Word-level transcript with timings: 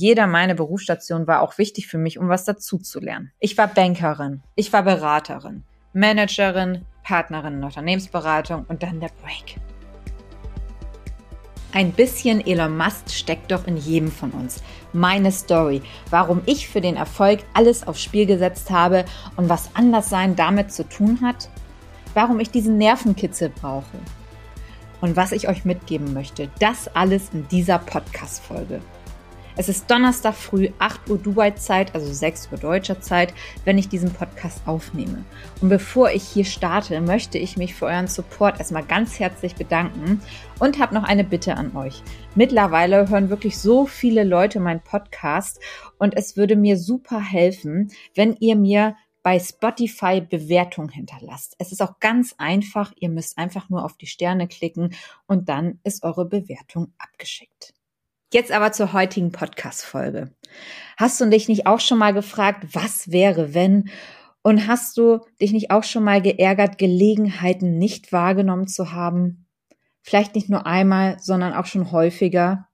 Jeder 0.00 0.26
meiner 0.26 0.54
Berufsstationen 0.54 1.26
war 1.26 1.42
auch 1.42 1.58
wichtig 1.58 1.86
für 1.86 1.98
mich, 1.98 2.18
um 2.18 2.30
was 2.30 2.46
dazu 2.46 2.78
zu 2.78 3.00
lernen. 3.00 3.32
Ich 3.38 3.58
war 3.58 3.66
Bankerin, 3.66 4.40
ich 4.54 4.72
war 4.72 4.82
Beraterin, 4.82 5.62
Managerin, 5.92 6.86
Partnerin 7.02 7.58
in 7.58 7.64
Unternehmensberatung 7.64 8.64
und 8.66 8.82
dann 8.82 9.00
der 9.00 9.10
Break. 9.22 9.60
Ein 11.72 11.92
bisschen 11.92 12.44
Elon 12.46 12.78
Musk 12.78 13.10
steckt 13.10 13.52
doch 13.52 13.66
in 13.66 13.76
jedem 13.76 14.10
von 14.10 14.30
uns. 14.30 14.62
Meine 14.94 15.30
Story, 15.32 15.82
warum 16.08 16.40
ich 16.46 16.66
für 16.66 16.80
den 16.80 16.96
Erfolg 16.96 17.40
alles 17.52 17.86
aufs 17.86 18.02
Spiel 18.02 18.24
gesetzt 18.24 18.70
habe 18.70 19.04
und 19.36 19.50
was 19.50 19.68
Anderssein 19.74 20.34
damit 20.34 20.72
zu 20.72 20.88
tun 20.88 21.20
hat, 21.20 21.50
warum 22.14 22.40
ich 22.40 22.50
diesen 22.50 22.78
Nervenkitzel 22.78 23.50
brauche 23.50 23.98
und 25.02 25.14
was 25.16 25.32
ich 25.32 25.46
euch 25.46 25.66
mitgeben 25.66 26.14
möchte. 26.14 26.48
Das 26.58 26.88
alles 26.96 27.28
in 27.34 27.46
dieser 27.48 27.78
Podcast-Folge. 27.78 28.80
Es 29.56 29.68
ist 29.68 29.90
Donnerstag 29.90 30.34
früh, 30.34 30.70
8 30.78 31.10
Uhr 31.10 31.18
Dubai-Zeit, 31.18 31.94
also 31.94 32.12
6 32.12 32.50
Uhr 32.52 32.58
deutscher 32.58 33.00
Zeit, 33.00 33.34
wenn 33.64 33.78
ich 33.78 33.88
diesen 33.88 34.12
Podcast 34.12 34.62
aufnehme. 34.66 35.24
Und 35.60 35.68
bevor 35.68 36.10
ich 36.10 36.22
hier 36.22 36.44
starte, 36.44 37.00
möchte 37.00 37.38
ich 37.38 37.56
mich 37.56 37.74
für 37.74 37.86
euren 37.86 38.06
Support 38.06 38.58
erstmal 38.58 38.84
ganz 38.84 39.18
herzlich 39.18 39.56
bedanken 39.56 40.22
und 40.58 40.78
habe 40.78 40.94
noch 40.94 41.04
eine 41.04 41.24
Bitte 41.24 41.56
an 41.56 41.76
euch. 41.76 42.02
Mittlerweile 42.34 43.08
hören 43.08 43.30
wirklich 43.30 43.58
so 43.58 43.86
viele 43.86 44.24
Leute 44.24 44.60
meinen 44.60 44.80
Podcast 44.80 45.60
und 45.98 46.16
es 46.16 46.36
würde 46.36 46.56
mir 46.56 46.78
super 46.78 47.20
helfen, 47.20 47.90
wenn 48.14 48.36
ihr 48.36 48.56
mir 48.56 48.96
bei 49.22 49.38
Spotify 49.38 50.20
Bewertung 50.20 50.88
hinterlasst. 50.88 51.54
Es 51.58 51.72
ist 51.72 51.82
auch 51.82 51.98
ganz 52.00 52.34
einfach. 52.38 52.92
Ihr 52.98 53.10
müsst 53.10 53.36
einfach 53.36 53.68
nur 53.68 53.84
auf 53.84 53.96
die 53.96 54.06
Sterne 54.06 54.48
klicken 54.48 54.94
und 55.26 55.48
dann 55.48 55.78
ist 55.84 56.02
eure 56.04 56.24
Bewertung 56.24 56.94
abgeschickt. 56.98 57.74
Jetzt 58.32 58.52
aber 58.52 58.70
zur 58.70 58.92
heutigen 58.92 59.32
Podcast-Folge. 59.32 60.30
Hast 60.96 61.20
du 61.20 61.28
dich 61.28 61.48
nicht 61.48 61.66
auch 61.66 61.80
schon 61.80 61.98
mal 61.98 62.14
gefragt, 62.14 62.64
was 62.72 63.10
wäre, 63.10 63.54
wenn? 63.54 63.90
Und 64.42 64.68
hast 64.68 64.96
du 64.96 65.18
dich 65.40 65.50
nicht 65.50 65.72
auch 65.72 65.82
schon 65.82 66.04
mal 66.04 66.22
geärgert, 66.22 66.78
Gelegenheiten 66.78 67.76
nicht 67.78 68.12
wahrgenommen 68.12 68.68
zu 68.68 68.92
haben? 68.92 69.46
Vielleicht 70.02 70.36
nicht 70.36 70.48
nur 70.48 70.64
einmal, 70.64 71.18
sondern 71.18 71.52
auch 71.54 71.66
schon 71.66 71.90
häufiger. 71.90 72.68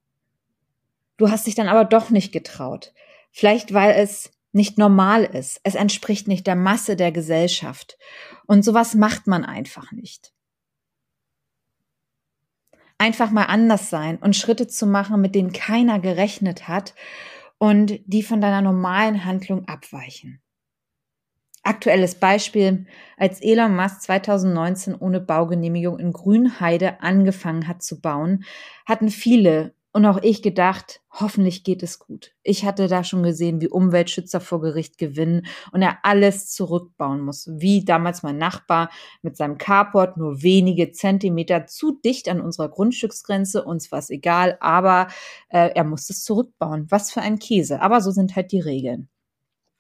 Du 1.17 1.31
hast 1.31 1.47
dich 1.47 1.55
dann 1.55 1.69
aber 1.69 1.87
doch 1.87 2.11
nicht 2.11 2.33
getraut. 2.33 2.93
Vielleicht 3.33 3.73
weil 3.73 3.93
es 3.93 4.33
nicht 4.53 4.77
normal 4.77 5.25
ist. 5.25 5.61
Es 5.65 5.75
entspricht 5.75 6.29
nicht 6.29 6.47
der 6.47 6.57
Masse 6.57 6.97
der 6.97 7.13
Gesellschaft. 7.13 7.97
Und 8.47 8.63
sowas 8.63 8.95
macht 8.95 9.27
man 9.27 9.45
einfach 9.45 9.91
nicht 9.93 10.36
einfach 12.99 13.31
mal 13.31 13.45
anders 13.45 13.91
sein 13.91 14.17
und 14.19 14.37
Schritte 14.37 14.67
zu 14.67 14.87
machen, 14.87 15.21
mit 15.21 15.35
denen 15.35 15.53
keiner 15.53 15.99
gerechnet 16.01 16.69
hat 16.69 16.95
und 17.59 18.01
die 18.07 18.23
von 18.23 18.41
deiner 18.41 18.63
normalen 18.63 19.25
Handlung 19.25 19.67
abweichen. 19.69 20.41
Aktuelles 21.63 22.15
Beispiel, 22.15 22.87
als 23.17 23.43
Elon 23.43 23.75
Musk 23.75 24.03
2019 24.03 24.95
ohne 24.95 25.21
Baugenehmigung 25.21 25.99
in 25.99 26.13
Grünheide 26.13 27.01
angefangen 27.01 27.67
hat 27.67 27.83
zu 27.83 28.01
bauen, 28.01 28.45
hatten 28.87 29.09
viele 29.11 29.75
und 29.97 30.05
auch 30.05 30.19
ich 30.23 30.43
gedacht, 30.43 31.01
hoffentlich 31.11 31.65
geht 31.65 31.83
es 31.83 31.99
gut. 31.99 32.33
Ich 32.43 32.67
hatte 32.67 32.87
da 32.87 33.03
schon 33.03 33.23
gesehen, 33.23 33.63
wie 33.63 33.69
Umweltschützer 33.69 34.43
vor 34.43 34.61
Gericht 34.61 34.99
gewinnen 34.99 35.47
und 35.73 35.81
er 35.81 36.01
alles 36.03 36.51
zurückbauen 36.53 37.23
muss. 37.23 37.49
Wie 37.51 37.83
damals 37.83 38.23
mein 38.23 38.37
Nachbar 38.37 38.91
mit 39.23 39.39
seinem 39.39 39.57
Carport 39.57 40.19
nur 40.19 40.43
wenige 40.43 40.93
Zentimeter 40.93 41.65
zu 41.65 41.99
dicht 42.05 42.29
an 42.29 42.43
unserer 42.43 42.69
Grundstücksgrenze. 42.69 43.65
Uns 43.65 43.91
war 43.91 44.01
es 44.01 44.11
egal, 44.11 44.59
aber 44.61 45.09
äh, 45.49 45.71
er 45.71 45.85
musste 45.85 46.13
es 46.13 46.25
zurückbauen. 46.25 46.85
Was 46.91 47.11
für 47.11 47.23
ein 47.23 47.39
Käse. 47.39 47.81
Aber 47.81 48.03
so 48.03 48.11
sind 48.11 48.37
halt 48.37 48.53
die 48.53 48.61
Regeln. 48.61 49.09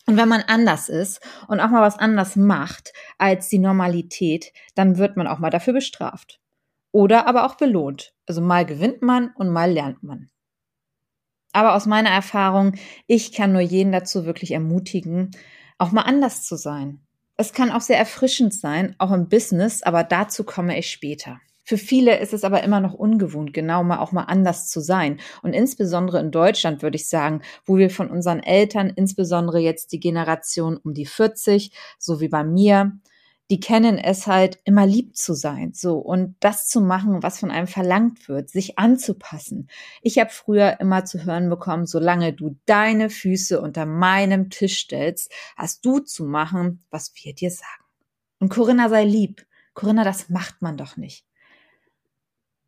Und 0.07 0.17
wenn 0.17 0.31
man 0.31 0.45
anders 0.47 0.89
ist 0.89 1.21
und 1.47 1.61
auch 1.61 1.69
mal 1.69 1.83
was 1.83 1.99
anders 1.99 2.37
macht 2.37 2.95
als 3.19 3.51
die 3.51 3.59
Normalität, 3.59 4.55
dann 4.77 4.97
wird 4.97 5.19
man 5.19 5.27
auch 5.27 5.41
mal 5.41 5.51
dafür 5.51 5.75
bestraft 5.75 6.41
oder 6.97 7.27
aber 7.27 7.45
auch 7.45 7.57
belohnt. 7.57 8.15
Also 8.25 8.41
mal 8.41 8.65
gewinnt 8.65 9.03
man 9.03 9.31
und 9.35 9.51
mal 9.51 9.71
lernt 9.71 10.03
man. 10.03 10.31
Aber 11.53 11.75
aus 11.75 11.85
meiner 11.85 12.09
Erfahrung, 12.09 12.73
ich 13.07 13.33
kann 13.33 13.53
nur 13.53 13.61
jeden 13.61 13.93
dazu 13.93 14.25
wirklich 14.25 14.53
ermutigen, 14.53 15.31
auch 15.77 15.93
mal 15.93 16.03
anders 16.03 16.45
zu 16.45 16.57
sein. 16.57 17.03
Es 17.37 17.53
kann 17.53 17.71
auch 17.71 17.83
sehr 17.83 17.99
erfrischend 17.99 18.55
sein, 18.55 18.97
auch 18.97 19.13
im 19.13 19.29
Business, 19.29 19.83
aber 19.83 20.05
dazu 20.05 20.43
komme 20.43 20.79
ich 20.79 20.91
später. 20.91 21.39
Für 21.65 21.77
viele 21.77 22.19
ist 22.19 22.33
es 22.33 22.45
aber 22.45 22.65
immer 22.65 22.81
noch 22.81 22.95
ungewohnt, 22.95 23.53
genau 23.53 23.85
mal 23.85 23.99
auch 23.99 24.13
mal 24.13 24.23
anders 24.23 24.71
zu 24.71 24.81
sein. 24.81 25.21
Und 25.43 25.53
insbesondere 25.53 26.19
in 26.21 26.31
Deutschland 26.31 26.81
würde 26.81 26.97
ich 26.97 27.11
sagen, 27.11 27.43
wo 27.67 27.77
wir 27.77 27.91
von 27.91 28.09
unseren 28.09 28.43
Eltern, 28.43 28.89
insbesondere 28.89 29.59
jetzt 29.59 29.93
die 29.93 30.01
Generation 30.01 30.79
um 30.79 30.95
die 30.95 31.05
40, 31.05 31.73
so 31.99 32.21
wie 32.23 32.29
bei 32.29 32.43
mir, 32.43 32.93
die 33.51 33.61
kennen 33.61 33.99
es 33.99 34.27
halt 34.27 34.59
immer 34.65 34.87
lieb 34.87 35.17
zu 35.17 35.35
sein, 35.35 35.73
so 35.73 35.99
und 35.99 36.37
das 36.41 36.67
zu 36.67 36.81
machen, 36.81 37.23
was 37.23 37.39
von 37.39 37.51
einem 37.51 37.69
verlangt 37.69 38.29
wird, 38.29 38.51
sich 38.51 38.79
anzupassen. 38.79 39.69
Ich 40.03 40.19
habe 40.19 40.31
früher 40.31 40.81
immer 40.81 41.05
zu 41.05 41.25
hören 41.25 41.49
bekommen, 41.49 41.87
solange 41.87 42.33
du 42.33 42.59
deine 42.67 43.11
Füße 43.11 43.61
unter 43.61 43.87
meinem 43.87 44.51
Tisch 44.51 44.79
stellst, 44.79 45.33
hast 45.57 45.85
du 45.85 46.01
zu 46.01 46.25
machen, 46.25 46.85
was 46.91 47.13
wir 47.15 47.35
dir 47.35 47.51
sagen. 47.51 47.85
Und 48.41 48.49
Corinna 48.49 48.89
sei 48.89 49.05
lieb. 49.05 49.47
Corinna, 49.75 50.05
das 50.05 50.29
macht 50.29 50.63
man 50.63 50.77
doch 50.77 50.97
nicht 50.97 51.27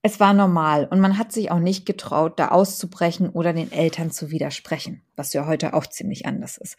es 0.03 0.21
war 0.21 0.33
normal 0.33 0.87
und 0.91 1.01
man 1.01 1.19
hat 1.19 1.33
sich 1.33 1.51
auch 1.51 1.59
nicht 1.59 1.85
getraut, 1.85 2.39
da 2.39 2.49
auszubrechen 2.49 3.29
oder 3.31 3.53
den 3.53 3.73
Eltern 3.73 4.13
zu 4.13 4.31
widersprechen, 4.31 5.03
was 5.17 5.33
ja 5.33 5.47
heute 5.47 5.75
auch 5.75 5.87
ziemlich 5.87 6.25
anders 6.25 6.57
ist. 6.57 6.77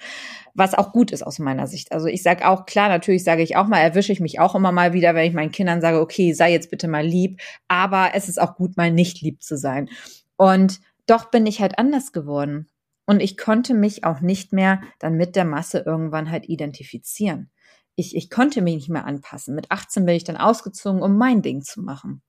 Was 0.54 0.74
auch 0.74 0.94
gut 0.94 1.12
ist 1.12 1.24
aus 1.24 1.38
meiner 1.38 1.68
Sicht. 1.68 1.92
Also 1.92 2.08
ich 2.08 2.24
sage 2.24 2.48
auch, 2.48 2.66
klar, 2.66 2.88
natürlich 2.88 3.26
sage 3.26 3.42
ich 3.42 3.58
auch 3.58 3.68
mal, 3.68 3.80
erwische 3.80 4.14
ich 4.14 4.22
mich 4.22 4.40
auch 4.40 4.56
immer 4.56 4.72
mal 4.72 4.94
wieder, 4.94 5.16
wenn 5.16 5.28
ich 5.28 5.34
meinen 5.34 5.52
Kindern 5.52 5.82
sage, 5.82 6.00
okay, 6.00 6.32
sei 6.32 6.54
jetzt 6.54 6.72
bitte 6.72 6.88
mal 6.88 7.06
lieb, 7.06 7.42
aber 7.68 8.12
es 8.14 8.30
ist 8.30 8.40
auch 8.40 8.56
gut, 8.56 8.78
mal 8.78 8.92
nicht 8.92 9.22
lieb 9.22 9.44
zu 9.44 9.58
sein. 9.58 9.90
Und 10.38 10.80
doch 11.06 11.30
bin 11.30 11.46
ich 11.46 11.60
halt 11.60 11.78
anders 11.78 12.14
geworden. 12.14 12.70
Und 13.06 13.22
ich 13.22 13.38
konnte 13.38 13.74
mich 13.74 14.06
auch 14.06 14.22
nicht 14.22 14.54
mehr 14.54 14.82
dann 15.00 15.16
mit 15.16 15.36
der 15.36 15.46
Masse 15.46 15.80
irgendwann 15.80 16.32
halt 16.32 16.48
identifizieren. 16.48 17.50
Ich, 17.96 18.16
ich 18.16 18.30
konnte 18.30 18.62
mich 18.62 18.76
nicht 18.76 18.90
mehr 18.90 19.06
anpassen. 19.06 19.56
Mit 19.56 19.72
18 19.72 20.06
bin 20.06 20.16
ich 20.16 20.24
dann 20.24 20.38
ausgezogen, 20.38 21.02
um 21.02 21.18
mein 21.18 21.42
Ding 21.42 21.64
zu 21.64 21.82
machen. 21.82 22.22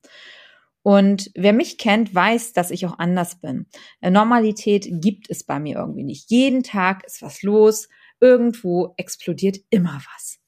Und 0.83 1.29
wer 1.35 1.53
mich 1.53 1.77
kennt, 1.77 2.13
weiß, 2.13 2.53
dass 2.53 2.71
ich 2.71 2.85
auch 2.85 2.97
anders 2.97 3.39
bin. 3.39 3.67
Äh, 4.01 4.09
Normalität 4.09 4.87
gibt 4.89 5.29
es 5.29 5.43
bei 5.43 5.59
mir 5.59 5.77
irgendwie 5.77 6.03
nicht. 6.03 6.31
Jeden 6.31 6.63
Tag 6.63 7.03
ist 7.05 7.21
was 7.21 7.43
los. 7.43 7.87
Irgendwo 8.19 8.93
explodiert 8.97 9.57
immer 9.69 10.01
was. 10.13 10.41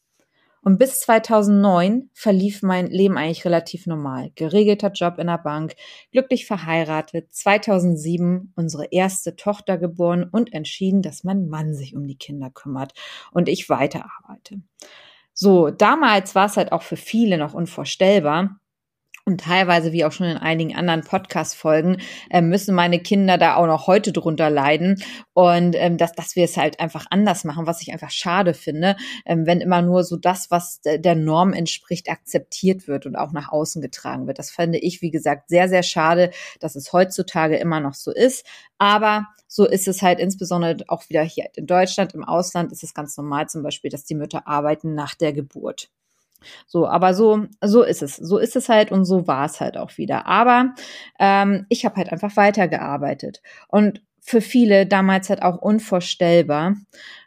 Und 0.65 0.79
bis 0.79 1.01
2009 1.01 2.09
verlief 2.13 2.63
mein 2.63 2.87
Leben 2.87 3.17
eigentlich 3.17 3.43
relativ 3.43 3.85
normal. 3.85 4.31
Geregelter 4.35 4.91
Job 4.91 5.19
in 5.19 5.27
der 5.27 5.37
Bank, 5.37 5.75
glücklich 6.11 6.45
verheiratet, 6.45 7.33
2007 7.33 8.53
unsere 8.55 8.85
erste 8.85 9.35
Tochter 9.35 9.77
geboren 9.77 10.23
und 10.31 10.53
entschieden, 10.53 11.01
dass 11.01 11.25
mein 11.25 11.49
Mann 11.49 11.75
sich 11.75 11.95
um 11.95 12.07
die 12.07 12.17
Kinder 12.17 12.49
kümmert 12.49 12.93
und 13.33 13.49
ich 13.49 13.67
weiterarbeite. 13.67 14.61
So, 15.33 15.69
damals 15.69 16.33
war 16.33 16.45
es 16.45 16.55
halt 16.55 16.71
auch 16.71 16.83
für 16.83 16.95
viele 16.95 17.37
noch 17.37 17.53
unvorstellbar, 17.53 18.61
und 19.25 19.39
teilweise, 19.39 19.93
wie 19.93 20.03
auch 20.03 20.11
schon 20.11 20.27
in 20.27 20.37
einigen 20.37 20.75
anderen 20.75 21.01
Podcast-Folgen, 21.01 22.01
äh, 22.29 22.41
müssen 22.41 22.75
meine 22.75 22.99
Kinder 22.99 23.37
da 23.37 23.55
auch 23.55 23.67
noch 23.67 23.87
heute 23.87 24.11
drunter 24.11 24.49
leiden. 24.49 25.01
Und 25.31 25.75
ähm, 25.77 25.97
dass, 25.97 26.11
dass 26.11 26.35
wir 26.35 26.43
es 26.43 26.57
halt 26.57 26.81
einfach 26.81 27.05
anders 27.09 27.45
machen, 27.45 27.65
was 27.65 27.81
ich 27.81 27.93
einfach 27.93 28.11
schade 28.11 28.53
finde, 28.53 28.97
ähm, 29.25 29.45
wenn 29.45 29.61
immer 29.61 29.81
nur 29.81 30.03
so 30.03 30.17
das, 30.17 30.51
was 30.51 30.81
der 30.81 31.15
Norm 31.15 31.53
entspricht, 31.53 32.09
akzeptiert 32.09 32.89
wird 32.89 33.05
und 33.05 33.15
auch 33.15 33.31
nach 33.31 33.49
außen 33.49 33.81
getragen 33.81 34.27
wird. 34.27 34.39
Das 34.39 34.51
fände 34.51 34.77
ich, 34.77 35.01
wie 35.01 35.11
gesagt, 35.11 35.47
sehr, 35.47 35.69
sehr 35.69 35.83
schade, 35.83 36.31
dass 36.59 36.75
es 36.75 36.91
heutzutage 36.91 37.55
immer 37.55 37.79
noch 37.79 37.93
so 37.93 38.11
ist. 38.11 38.45
Aber 38.77 39.27
so 39.47 39.65
ist 39.65 39.87
es 39.87 40.01
halt 40.01 40.19
insbesondere 40.19 40.83
auch 40.89 41.07
wieder 41.07 41.23
hier 41.23 41.47
in 41.55 41.65
Deutschland. 41.65 42.13
Im 42.13 42.25
Ausland 42.25 42.73
ist 42.73 42.83
es 42.83 42.93
ganz 42.93 43.15
normal 43.15 43.47
zum 43.47 43.63
Beispiel, 43.63 43.89
dass 43.89 44.03
die 44.03 44.15
Mütter 44.15 44.47
arbeiten 44.47 44.95
nach 44.95 45.15
der 45.15 45.31
Geburt. 45.31 45.89
So, 46.67 46.87
aber 46.87 47.13
so, 47.13 47.45
so 47.61 47.83
ist 47.83 48.01
es. 48.01 48.15
So 48.17 48.37
ist 48.37 48.55
es 48.55 48.69
halt 48.69 48.91
und 48.91 49.05
so 49.05 49.27
war 49.27 49.45
es 49.45 49.59
halt 49.59 49.77
auch 49.77 49.97
wieder. 49.97 50.25
Aber 50.27 50.73
ähm, 51.19 51.65
ich 51.69 51.85
habe 51.85 51.95
halt 51.95 52.11
einfach 52.11 52.35
weitergearbeitet. 52.37 53.41
Und 53.67 54.01
für 54.23 54.41
viele 54.41 54.87
damals 54.87 55.29
halt 55.29 55.43
auch 55.43 55.57
unvorstellbar. 55.57 56.75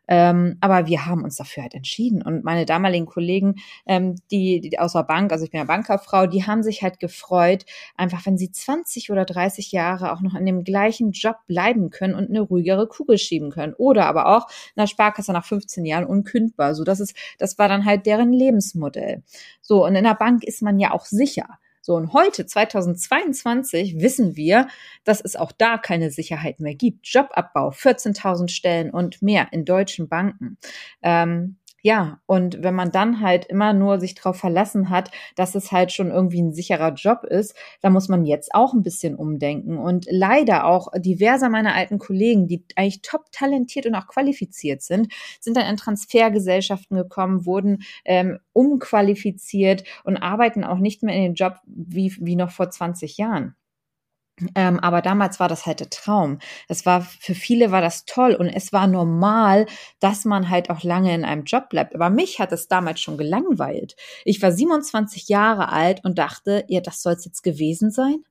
Ähm, 0.09 0.57
aber 0.61 0.87
wir 0.87 1.07
haben 1.07 1.25
uns 1.25 1.37
dafür 1.37 1.65
halt 1.65 1.75
entschieden. 1.75 2.23
Und 2.23 2.45
meine 2.45 2.65
damaligen 2.65 3.07
Kollegen, 3.07 3.57
ähm, 3.87 4.15
die, 4.31 4.61
die 4.61 4.79
aus 4.79 4.93
der 4.93 5.03
Bank, 5.03 5.33
also 5.33 5.45
ich 5.45 5.51
bin 5.51 5.59
ja 5.59 5.65
Bankerfrau, 5.65 6.27
die 6.27 6.45
haben 6.47 6.63
sich 6.63 6.83
halt 6.83 7.01
gefreut, 7.01 7.67
einfach 7.97 8.25
wenn 8.25 8.39
sie 8.39 8.51
20 8.51 9.11
oder 9.11 9.25
30 9.25 9.73
Jahre 9.73 10.13
auch 10.13 10.21
noch 10.21 10.35
in 10.35 10.47
dem 10.47 10.65
gleichen 10.65 11.11
Job 11.11 11.37
bleiben 11.47 11.91
können 11.91 12.15
und 12.15 12.31
eine 12.31 12.41
ruhigere 12.41 12.87
Kugel 12.87 13.19
schieben 13.19 13.51
können. 13.51 13.75
Oder 13.75 14.07
aber 14.07 14.37
auch 14.37 14.49
in 14.77 14.81
der 14.81 14.87
Sparkasse 14.87 15.33
nach 15.33 15.45
15 15.45 15.85
Jahren 15.85 16.07
unkündbar. 16.07 16.75
So, 16.75 16.85
das 16.85 17.01
ist, 17.01 17.17
das 17.39 17.59
war 17.59 17.69
dann 17.69 17.85
halt 17.85 18.07
deren 18.07 18.33
Lebensmodell. 18.33 19.23
So, 19.61 19.85
und 19.85 19.97
in 19.97 20.05
der 20.05 20.15
Bank 20.15 20.45
ist 20.45 20.63
man 20.63 20.79
ja 20.79 20.93
auch 20.93 21.05
sicher. 21.05 21.59
So, 21.87 21.95
und 21.95 22.13
heute, 22.13 22.45
2022, 22.45 24.01
wissen 24.01 24.35
wir, 24.35 24.67
dass 25.05 25.21
es 25.21 25.37
auch 25.37 25.53
da 25.53 25.79
keine 25.79 26.11
Sicherheit 26.11 26.59
mehr 26.59 26.75
gibt. 26.75 27.07
Jobabbau, 27.07 27.69
14.000 27.69 28.49
Stellen 28.49 28.91
und 28.91 29.23
mehr 29.23 29.47
in 29.53 29.65
deutschen 29.65 30.09
Banken. 30.09 30.59
Ähm, 31.03 31.59
ja, 31.87 32.19
und 32.27 32.65
wenn 32.65 32.75
man 32.75 32.91
dann 32.91 33.21
halt 33.21 33.45
immer 33.45 33.73
nur 33.73 34.01
sich 34.01 34.17
darauf 34.17 34.37
verlassen 34.39 34.91
hat, 34.91 35.13
dass 35.37 35.55
es 35.55 35.71
halt 35.71 35.93
schon 35.93 36.11
irgendwie 36.11 36.43
ein 36.43 36.53
sicherer 36.53 36.93
Job 36.95 37.23
ist, 37.23 37.55
dann 37.81 37.93
muss 37.93 38.09
man 38.09 38.25
jetzt 38.25 38.57
auch 38.57 38.75
ein 38.75 38.83
bisschen 38.83 39.15
umdenken. 39.15 39.79
Und 39.79 40.05
leider 40.11 40.67
auch 40.67 40.89
diverser 40.97 41.49
meiner 41.49 41.77
alten 41.77 42.01
Kollegen, 42.01 42.49
die 42.49 42.65
eigentlich 42.75 43.03
top 43.03 43.31
talentiert 43.31 43.87
und 43.87 43.95
auch 43.95 44.09
qualifiziert 44.09 44.83
sind, 44.83 45.13
sind 45.39 45.57
dann 45.57 45.71
in 45.71 45.77
Transfergesellschaften 45.77 46.97
gekommen, 46.97 47.47
wurden 47.47 47.85
ähm, 48.05 48.41
umqualifiziert 48.53 49.85
und 50.03 50.17
arbeiten 50.17 50.65
auch 50.65 50.79
nicht 50.79 51.05
mehr 51.05 51.15
in 51.15 51.23
den 51.23 51.35
Job 51.35 51.61
wie, 51.67 52.17
wie 52.19 52.35
noch 52.35 52.51
vor 52.51 52.69
20 52.69 53.17
Jahren. 53.17 53.55
Ähm, 54.55 54.79
aber 54.81 55.01
damals 55.03 55.41
war 55.41 55.49
das 55.49 55.65
halt 55.65 55.81
der 55.81 55.91
Traum. 55.91 56.39
Das 56.69 56.85
war, 56.85 57.01
für 57.03 57.35
viele 57.35 57.71
war 57.71 57.81
das 57.81 58.05
toll 58.05 58.35
und 58.35 58.49
es 58.49 58.73
war 58.73 58.87
normal, 58.87 59.67
dass 60.01 60.25
man 60.25 60.51
halt 60.51 60.69
auch 60.71 60.83
lange 60.83 61.15
in 61.15 61.25
einem 61.25 61.45
Job 61.45 61.71
bleibt. 61.71 61.95
Aber 61.95 62.11
mich 62.11 62.39
hat 62.39 62.53
es 62.53 62.69
damals 62.69 63.01
schon 63.01 63.17
gelangweilt. 63.17 63.97
Ich 64.25 64.43
war 64.43 64.53
27 64.53 65.29
Jahre 65.29 65.71
alt 65.73 66.05
und 66.05 66.19
dachte, 66.19 66.65
ja, 66.69 66.81
das 66.81 67.03
soll 67.03 67.15
es 67.15 67.25
jetzt 67.25 67.43
gewesen 67.43 67.91
sein? 67.91 68.25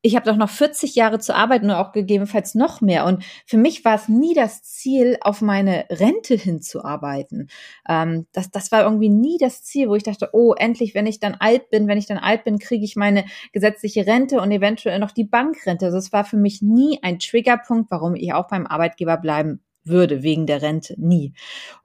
Ich 0.00 0.14
habe 0.14 0.26
doch 0.26 0.36
noch 0.36 0.50
40 0.50 0.94
Jahre 0.94 1.18
zu 1.18 1.34
arbeiten 1.34 1.66
und 1.66 1.76
auch 1.76 1.92
gegebenenfalls 1.92 2.54
noch 2.54 2.80
mehr. 2.80 3.04
Und 3.04 3.24
für 3.46 3.56
mich 3.56 3.84
war 3.84 3.96
es 3.96 4.08
nie 4.08 4.32
das 4.32 4.62
Ziel, 4.62 5.18
auf 5.20 5.40
meine 5.40 5.86
Rente 5.90 6.34
hinzuarbeiten. 6.34 7.48
Ähm, 7.88 8.26
das, 8.32 8.50
das 8.50 8.70
war 8.70 8.84
irgendwie 8.84 9.08
nie 9.08 9.38
das 9.38 9.64
Ziel, 9.64 9.88
wo 9.88 9.96
ich 9.96 10.04
dachte, 10.04 10.30
oh, 10.32 10.54
endlich, 10.54 10.94
wenn 10.94 11.06
ich 11.06 11.18
dann 11.18 11.34
alt 11.34 11.70
bin, 11.70 11.88
wenn 11.88 11.98
ich 11.98 12.06
dann 12.06 12.18
alt 12.18 12.44
bin, 12.44 12.58
kriege 12.58 12.84
ich 12.84 12.94
meine 12.94 13.24
gesetzliche 13.52 14.06
Rente 14.06 14.40
und 14.40 14.52
eventuell 14.52 15.00
noch 15.00 15.10
die 15.10 15.24
Bankrente. 15.24 15.86
Also 15.86 15.98
es 15.98 16.12
war 16.12 16.24
für 16.24 16.36
mich 16.36 16.62
nie 16.62 17.00
ein 17.02 17.18
Triggerpunkt, 17.18 17.90
warum 17.90 18.14
ich 18.14 18.32
auch 18.32 18.46
beim 18.48 18.66
Arbeitgeber 18.66 19.16
bleiben 19.16 19.60
würde, 19.82 20.22
wegen 20.22 20.46
der 20.46 20.62
Rente. 20.62 20.94
Nie. 20.98 21.32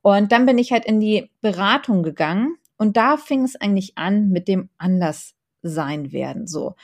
Und 0.01 0.31
dann 0.31 0.45
bin 0.45 0.57
ich 0.57 0.71
halt 0.71 0.85
in 0.85 0.99
die 0.99 1.31
Beratung 1.41 2.03
gegangen 2.03 2.57
und 2.77 2.95
da 2.97 3.17
fing 3.17 3.43
es 3.43 3.55
eigentlich 3.55 3.97
an 3.97 4.29
mit 4.29 4.47
dem 4.47 4.69
Anderssein 4.77 6.11
werden. 6.11 6.47
So. 6.47 6.75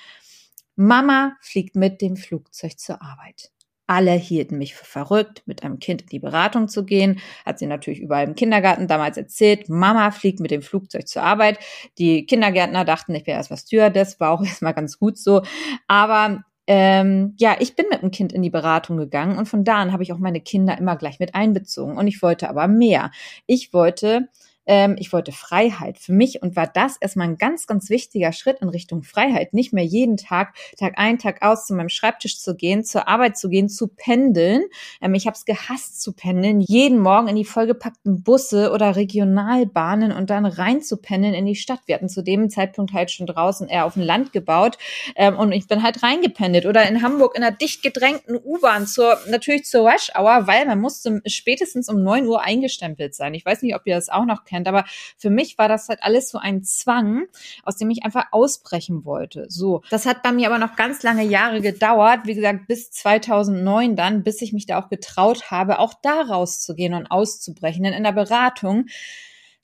Mama 0.81 1.35
fliegt 1.41 1.75
mit 1.75 2.01
dem 2.01 2.15
Flugzeug 2.15 2.79
zur 2.79 3.01
Arbeit. 3.01 3.51
Alle 3.85 4.13
hielten 4.13 4.57
mich 4.57 4.75
für 4.75 4.85
verrückt, 4.85 5.43
mit 5.45 5.61
einem 5.61 5.79
Kind 5.79 6.03
in 6.03 6.07
die 6.07 6.19
Beratung 6.19 6.69
zu 6.69 6.85
gehen. 6.85 7.19
Hat 7.45 7.59
sie 7.59 7.65
natürlich 7.65 7.99
überall 7.99 8.25
im 8.25 8.35
Kindergarten 8.35 8.87
damals 8.87 9.17
erzählt. 9.17 9.67
Mama 9.67 10.11
fliegt 10.11 10.39
mit 10.39 10.51
dem 10.51 10.61
Flugzeug 10.61 11.05
zur 11.05 11.23
Arbeit. 11.23 11.59
Die 11.97 12.25
Kindergärtner 12.25 12.85
dachten, 12.85 13.13
ich 13.13 13.27
wäre 13.27 13.37
erst 13.37 13.51
was 13.51 13.63
Stewardess, 13.63 14.21
war 14.21 14.31
auch 14.31 14.41
erstmal 14.45 14.73
ganz 14.73 14.97
gut 14.97 15.17
so. 15.17 15.41
Aber 15.87 16.45
ähm, 16.65 17.33
ja, 17.37 17.57
ich 17.59 17.75
bin 17.75 17.87
mit 17.91 18.01
dem 18.01 18.11
Kind 18.11 18.31
in 18.31 18.41
die 18.41 18.49
Beratung 18.49 18.95
gegangen 18.95 19.37
und 19.37 19.49
von 19.49 19.65
da 19.65 19.79
an 19.79 19.91
habe 19.91 20.03
ich 20.03 20.13
auch 20.13 20.17
meine 20.17 20.39
Kinder 20.39 20.77
immer 20.77 20.95
gleich 20.95 21.19
mit 21.19 21.35
einbezogen. 21.35 21.97
Und 21.97 22.07
ich 22.07 22.21
wollte 22.21 22.49
aber 22.49 22.69
mehr. 22.69 23.11
Ich 23.47 23.73
wollte 23.73 24.29
ähm, 24.69 24.95
ich 24.99 25.11
wollte 25.11 25.31
Freiheit 25.31 25.97
für 25.97 26.13
mich 26.13 26.43
und 26.43 26.55
war 26.55 26.67
das 26.67 26.95
erstmal 27.01 27.27
ein 27.27 27.39
ganz, 27.39 27.65
ganz 27.65 27.89
wichtiger 27.89 28.31
Schritt 28.31 28.59
in 28.61 28.69
Richtung 28.69 29.01
Freiheit. 29.01 29.51
Nicht 29.51 29.73
mehr 29.73 29.83
jeden 29.83 30.15
Tag, 30.15 30.53
Tag 30.77 30.93
ein, 30.97 31.17
Tag 31.17 31.41
aus 31.41 31.65
zu 31.65 31.73
meinem 31.73 31.89
Schreibtisch 31.89 32.39
zu 32.39 32.55
gehen, 32.55 32.83
zur 32.83 33.07
Arbeit 33.07 33.35
zu 33.35 33.49
gehen, 33.49 33.67
zu 33.67 33.87
pendeln. 33.87 34.61
Ähm, 35.01 35.15
ich 35.15 35.25
habe 35.25 35.35
es 35.35 35.45
gehasst 35.45 36.03
zu 36.03 36.13
pendeln, 36.13 36.61
jeden 36.61 36.99
Morgen 36.99 37.27
in 37.27 37.35
die 37.35 37.45
vollgepackten 37.45 38.21
Busse 38.21 38.71
oder 38.71 38.95
Regionalbahnen 38.95 40.11
und 40.11 40.29
dann 40.29 40.45
rein 40.45 40.83
zu 40.83 40.97
pendeln 40.97 41.33
in 41.33 41.47
die 41.47 41.55
Stadt. 41.55 41.79
Wir 41.87 41.95
hatten 41.95 42.07
zu 42.07 42.21
dem 42.21 42.51
Zeitpunkt 42.51 42.93
halt 42.93 43.09
schon 43.09 43.25
draußen 43.25 43.67
eher 43.67 43.85
auf 43.85 43.95
dem 43.95 44.03
Land 44.03 44.33
gebaut 44.33 44.77
ähm, 45.15 45.35
und 45.35 45.51
ich 45.51 45.67
bin 45.67 45.81
halt 45.81 46.03
reingependelt 46.03 46.67
oder 46.67 46.87
in 46.87 47.01
Hamburg 47.01 47.35
in 47.35 47.41
einer 47.41 47.55
dicht 47.55 47.81
gedrängten 47.81 48.35
U-Bahn 48.35 48.85
zur 48.85 49.17
natürlich 49.27 49.65
zur 49.65 49.89
Rush 49.89 50.11
Hour, 50.15 50.45
weil 50.45 50.67
man 50.67 50.79
musste 50.79 51.23
spätestens 51.25 51.89
um 51.89 52.03
neun 52.03 52.27
Uhr 52.27 52.43
eingestempelt 52.43 53.15
sein. 53.15 53.33
Ich 53.33 53.43
weiß 53.43 53.63
nicht, 53.63 53.73
ob 53.73 53.81
ihr 53.85 53.95
das 53.95 54.09
auch 54.09 54.25
noch 54.25 54.43
kennt 54.45 54.58
kennt. 54.59 54.67
Aber 54.67 54.85
für 55.17 55.29
mich 55.29 55.57
war 55.57 55.67
das 55.67 55.89
halt 55.89 56.03
alles 56.03 56.29
so 56.29 56.37
ein 56.37 56.63
Zwang, 56.63 57.25
aus 57.63 57.77
dem 57.77 57.89
ich 57.89 58.03
einfach 58.03 58.25
ausbrechen 58.31 59.05
wollte. 59.05 59.45
So, 59.49 59.81
das 59.89 60.05
hat 60.05 60.23
bei 60.23 60.31
mir 60.31 60.47
aber 60.47 60.59
noch 60.59 60.75
ganz 60.75 61.03
lange 61.03 61.23
Jahre 61.23 61.61
gedauert. 61.61 62.21
Wie 62.25 62.35
gesagt, 62.35 62.67
bis 62.67 62.91
2009 62.91 63.95
dann, 63.95 64.23
bis 64.23 64.41
ich 64.41 64.53
mich 64.53 64.65
da 64.65 64.81
auch 64.81 64.89
getraut 64.89 65.51
habe, 65.51 65.79
auch 65.79 65.93
da 66.01 66.21
rauszugehen 66.21 66.93
und 66.93 67.07
auszubrechen. 67.07 67.83
Denn 67.83 67.93
in 67.93 68.03
der 68.03 68.11
Beratung 68.11 68.85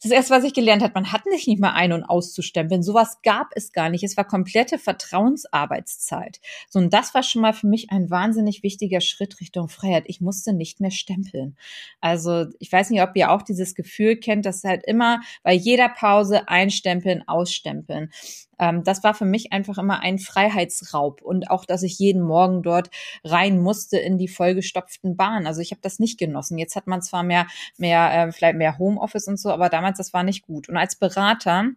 das 0.06 0.12
erste, 0.12 0.34
was 0.36 0.44
ich 0.44 0.54
gelernt 0.54 0.84
habe, 0.84 0.94
man 0.94 1.12
hat 1.12 1.26
nicht, 1.26 1.48
nicht 1.48 1.60
mal 1.60 1.74
ein- 1.74 1.92
und 1.92 2.04
auszustempeln. 2.04 2.84
Sowas 2.84 3.20
gab 3.24 3.50
es 3.56 3.74
gar 3.74 3.90
nicht. 3.90 4.04
Es 4.04 4.16
war 4.18 4.24
komplette 4.24 4.78
Vertrauensarbeitszeit. 4.78 6.40
So, 6.70 6.80
und 6.80 6.94
das 6.94 7.14
war 7.14 7.24
schon 7.24 7.42
mal 7.42 7.54
für 7.54 7.68
mich 7.68 7.92
ein 7.92 8.10
wahnsinnig 8.10 8.64
wichtiger 8.64 9.02
Schritt 9.02 9.40
Richtung 9.42 9.68
Freiheit. 9.68 10.04
Ich 10.08 10.22
musste 10.22 10.54
nicht 10.54 10.80
mehr 10.80 10.92
stempeln. 10.92 11.58
Also, 12.02 12.46
ich 12.60 12.72
weiß 12.72 12.92
nicht, 12.92 13.02
ob 13.02 13.16
ihr 13.16 13.32
auch 13.32 13.42
dieses 13.42 13.76
Gefühl 13.76 14.18
kennt, 14.18 14.46
dass 14.46 14.64
halt 14.64 14.84
immer 14.86 15.22
bei 15.44 15.54
jeder 15.54 15.90
Pause 15.90 16.48
einstempeln, 16.48 17.28
ausstempeln. 17.28 18.12
Ähm, 18.60 18.84
das 18.84 19.04
war 19.04 19.14
für 19.14 19.26
mich 19.26 19.52
einfach 19.54 19.78
immer 19.78 20.02
ein 20.02 20.20
Freiheitsraub 20.20 21.22
und 21.22 21.50
auch, 21.50 21.66
dass 21.66 21.84
ich 21.84 22.00
jeden 22.00 22.22
Morgen 22.22 22.64
dort 22.64 22.90
rein 23.24 23.60
musste 23.60 23.98
in 23.98 24.18
die 24.18 24.28
vollgestopften 24.28 25.16
Bahnen. 25.16 25.48
Also 25.48 25.62
ich 25.62 25.72
habe 25.72 25.82
das 25.82 26.00
nicht 26.00 26.20
genossen. 26.20 26.58
Jetzt 26.58 26.76
hat 26.76 26.88
man 26.88 27.02
zwar 27.02 27.24
mehr, 27.24 27.48
mehr, 27.78 28.12
äh, 28.14 28.32
vielleicht 28.32 28.58
mehr 28.58 28.78
Homeoffice 28.78 29.28
und 29.28 29.40
so, 29.40 29.52
aber 29.52 29.70
damals 29.70 29.98
das 29.98 30.14
war 30.14 30.24
nicht 30.24 30.46
gut. 30.46 30.70
Und 30.70 30.78
als 30.78 30.96
Berater, 30.96 31.72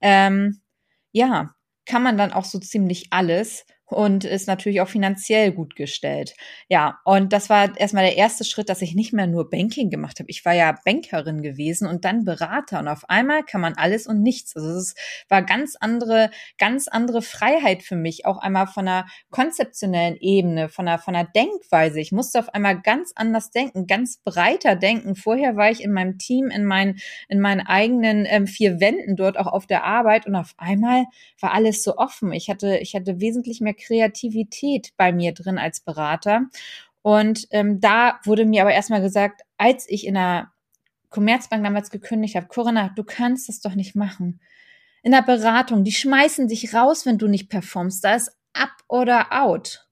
ähm, 0.00 0.60
ja, 1.12 1.54
kann 1.86 2.02
man 2.02 2.16
dann 2.16 2.32
auch 2.32 2.44
so 2.44 2.58
ziemlich 2.58 3.08
alles 3.10 3.64
und 3.90 4.24
ist 4.24 4.46
natürlich 4.46 4.80
auch 4.80 4.88
finanziell 4.88 5.52
gut 5.52 5.76
gestellt. 5.76 6.34
Ja, 6.68 6.98
und 7.04 7.32
das 7.32 7.50
war 7.50 7.76
erstmal 7.76 8.04
der 8.04 8.16
erste 8.16 8.44
Schritt, 8.44 8.68
dass 8.68 8.82
ich 8.82 8.94
nicht 8.94 9.12
mehr 9.12 9.26
nur 9.26 9.50
Banking 9.50 9.90
gemacht 9.90 10.20
habe. 10.20 10.30
Ich 10.30 10.44
war 10.44 10.52
ja 10.52 10.78
Bankerin 10.84 11.42
gewesen 11.42 11.88
und 11.88 12.04
dann 12.04 12.24
Berater 12.24 12.78
und 12.78 12.88
auf 12.88 13.08
einmal 13.08 13.42
kann 13.42 13.60
man 13.60 13.74
alles 13.74 14.06
und 14.06 14.22
nichts. 14.22 14.54
Also 14.56 14.68
es 14.70 14.94
war 15.28 15.42
ganz 15.42 15.76
andere, 15.78 16.30
ganz 16.58 16.88
andere 16.88 17.22
Freiheit 17.22 17.82
für 17.82 17.96
mich, 17.96 18.26
auch 18.26 18.38
einmal 18.38 18.66
von 18.66 18.86
einer 18.86 19.06
konzeptionellen 19.30 20.16
Ebene, 20.20 20.68
von 20.68 20.86
einer, 20.86 20.98
von 20.98 21.14
einer 21.14 21.28
Denkweise. 21.28 22.00
Ich 22.00 22.12
musste 22.12 22.38
auf 22.38 22.54
einmal 22.54 22.80
ganz 22.80 23.12
anders 23.14 23.50
denken, 23.50 23.86
ganz 23.86 24.18
breiter 24.18 24.76
denken. 24.76 25.16
Vorher 25.16 25.56
war 25.56 25.70
ich 25.70 25.82
in 25.82 25.92
meinem 25.92 26.18
Team, 26.18 26.50
in 26.50 26.64
meinen, 26.64 27.00
in 27.28 27.40
meinen 27.40 27.60
eigenen 27.60 28.26
ähm, 28.26 28.46
vier 28.46 28.80
Wänden 28.80 29.16
dort 29.16 29.38
auch 29.38 29.48
auf 29.48 29.66
der 29.66 29.84
Arbeit 29.84 30.26
und 30.26 30.36
auf 30.36 30.54
einmal 30.58 31.04
war 31.40 31.52
alles 31.52 31.82
so 31.82 31.96
offen. 31.96 32.32
Ich 32.32 32.48
hatte, 32.48 32.78
ich 32.78 32.94
hatte 32.94 33.20
wesentlich 33.20 33.60
mehr 33.60 33.74
Kreativität 33.80 34.90
bei 34.96 35.12
mir 35.12 35.32
drin 35.32 35.58
als 35.58 35.80
Berater. 35.80 36.42
Und 37.02 37.46
ähm, 37.50 37.80
da 37.80 38.20
wurde 38.24 38.44
mir 38.44 38.62
aber 38.62 38.72
erstmal 38.72 39.00
gesagt, 39.00 39.42
als 39.56 39.88
ich 39.88 40.06
in 40.06 40.14
der 40.14 40.52
Commerzbank 41.08 41.64
damals 41.64 41.90
gekündigt 41.90 42.36
habe, 42.36 42.46
Corinna, 42.46 42.90
du 42.94 43.04
kannst 43.04 43.48
das 43.48 43.60
doch 43.60 43.74
nicht 43.74 43.96
machen. 43.96 44.40
In 45.02 45.12
der 45.12 45.22
Beratung, 45.22 45.82
die 45.84 45.92
schmeißen 45.92 46.48
dich 46.48 46.74
raus, 46.74 47.06
wenn 47.06 47.18
du 47.18 47.26
nicht 47.26 47.48
performst. 47.48 48.04
Da 48.04 48.14
ist 48.14 48.36
up 48.52 48.72
oder 48.88 49.28
out. 49.32 49.86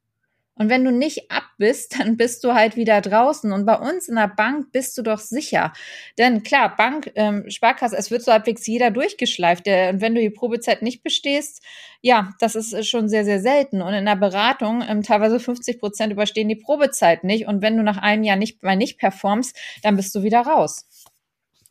Und 0.59 0.69
wenn 0.69 0.85
du 0.85 0.91
nicht 0.91 1.31
ab 1.31 1.45
bist, 1.57 1.95
dann 1.99 2.17
bist 2.17 2.45
du 2.45 2.55
halt 2.55 2.77
wieder 2.77 3.01
draußen. 3.01 3.53
Und 3.53 3.67
bei 3.67 3.77
uns 3.77 4.09
in 4.09 4.17
der 4.17 4.29
Bank 4.29 4.73
bist 4.73 4.97
du 4.99 5.03
doch 5.03 5.19
sicher. 5.19 5.73
Denn 6.19 6.43
klar, 6.43 6.75
Bank, 6.77 7.13
ähm, 7.15 7.49
Sparkasse, 7.49 7.97
es 7.97 8.11
wird 8.11 8.23
so 8.23 8.33
halbwegs 8.33 8.67
jeder 8.67 8.91
durchgeschleift. 8.91 9.67
Und 9.67 10.01
wenn 10.01 10.15
du 10.15 10.21
die 10.21 10.31
Probezeit 10.31 10.83
nicht 10.83 11.03
bestehst, 11.03 11.63
ja, 12.01 12.31
das 12.41 12.55
ist 12.55 12.87
schon 12.87 13.09
sehr, 13.09 13.25
sehr 13.25 13.41
selten. 13.41 13.83
Und 13.83 13.95
in 13.95 14.07
der 14.07 14.17
Beratung, 14.17 14.85
ähm, 14.87 15.03
teilweise 15.03 15.41
50 15.41 15.81
Prozent 15.81 16.13
überstehen 16.13 16.49
die 16.49 16.57
Probezeit 16.57 17.25
nicht. 17.25 17.47
Und 17.47 17.63
wenn 17.63 17.77
du 17.77 17.83
nach 17.83 17.99
einem 17.99 18.23
Jahr 18.23 18.37
nicht 18.37 18.63
mal 18.63 18.77
nicht 18.77 18.99
performst, 18.99 19.57
dann 19.83 19.97
bist 19.97 20.15
du 20.15 20.23
wieder 20.23 20.41
raus. 20.41 20.87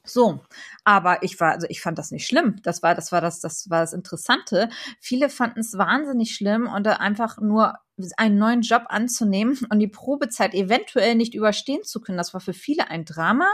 So, 0.03 0.39
aber 0.85 1.21
ich 1.23 1.39
war, 1.39 1.51
also 1.51 1.67
ich 1.69 1.81
fand 1.81 1.97
das 1.97 2.11
nicht 2.11 2.25
schlimm. 2.25 2.61
Das 2.63 2.81
war, 2.81 2.95
das 2.95 3.11
war 3.11 3.19
das, 3.19 3.41
das 3.41 3.69
war 3.69 3.81
das 3.81 3.91
Interessante. 3.91 4.69
Viele 5.01 5.29
fanden 5.29 5.59
es 5.59 5.77
wahnsinnig 5.77 6.33
schlimm 6.33 6.67
und 6.73 6.87
einfach 6.87 7.39
nur 7.39 7.73
einen 8.17 8.37
neuen 8.37 8.61
Job 8.61 8.83
anzunehmen 8.87 9.59
und 9.69 9.79
die 9.79 9.87
Probezeit 9.87 10.53
eventuell 10.53 11.15
nicht 11.15 11.33
überstehen 11.33 11.83
zu 11.83 12.01
können. 12.01 12.17
Das 12.17 12.33
war 12.33 12.41
für 12.41 12.53
viele 12.53 12.89
ein 12.89 13.05
Drama. 13.05 13.47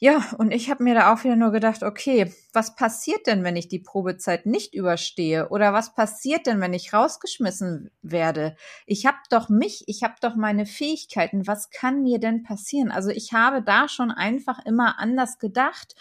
Ja, 0.00 0.24
und 0.38 0.52
ich 0.52 0.70
habe 0.70 0.84
mir 0.84 0.94
da 0.94 1.12
auch 1.12 1.24
wieder 1.24 1.34
nur 1.34 1.50
gedacht, 1.50 1.82
okay, 1.82 2.32
was 2.52 2.76
passiert 2.76 3.26
denn, 3.26 3.42
wenn 3.42 3.56
ich 3.56 3.66
die 3.66 3.80
Probezeit 3.80 4.46
nicht 4.46 4.72
überstehe? 4.72 5.48
Oder 5.48 5.72
was 5.72 5.92
passiert 5.92 6.46
denn, 6.46 6.60
wenn 6.60 6.72
ich 6.72 6.92
rausgeschmissen 6.92 7.90
werde? 8.00 8.54
Ich 8.86 9.06
habe 9.06 9.16
doch 9.28 9.48
mich, 9.48 9.82
ich 9.88 10.04
habe 10.04 10.14
doch 10.20 10.36
meine 10.36 10.66
Fähigkeiten. 10.66 11.48
Was 11.48 11.70
kann 11.70 12.02
mir 12.04 12.20
denn 12.20 12.44
passieren? 12.44 12.92
Also 12.92 13.10
ich 13.10 13.32
habe 13.32 13.60
da 13.60 13.88
schon 13.88 14.12
einfach 14.12 14.64
immer 14.64 15.00
anders 15.00 15.40
gedacht 15.40 15.96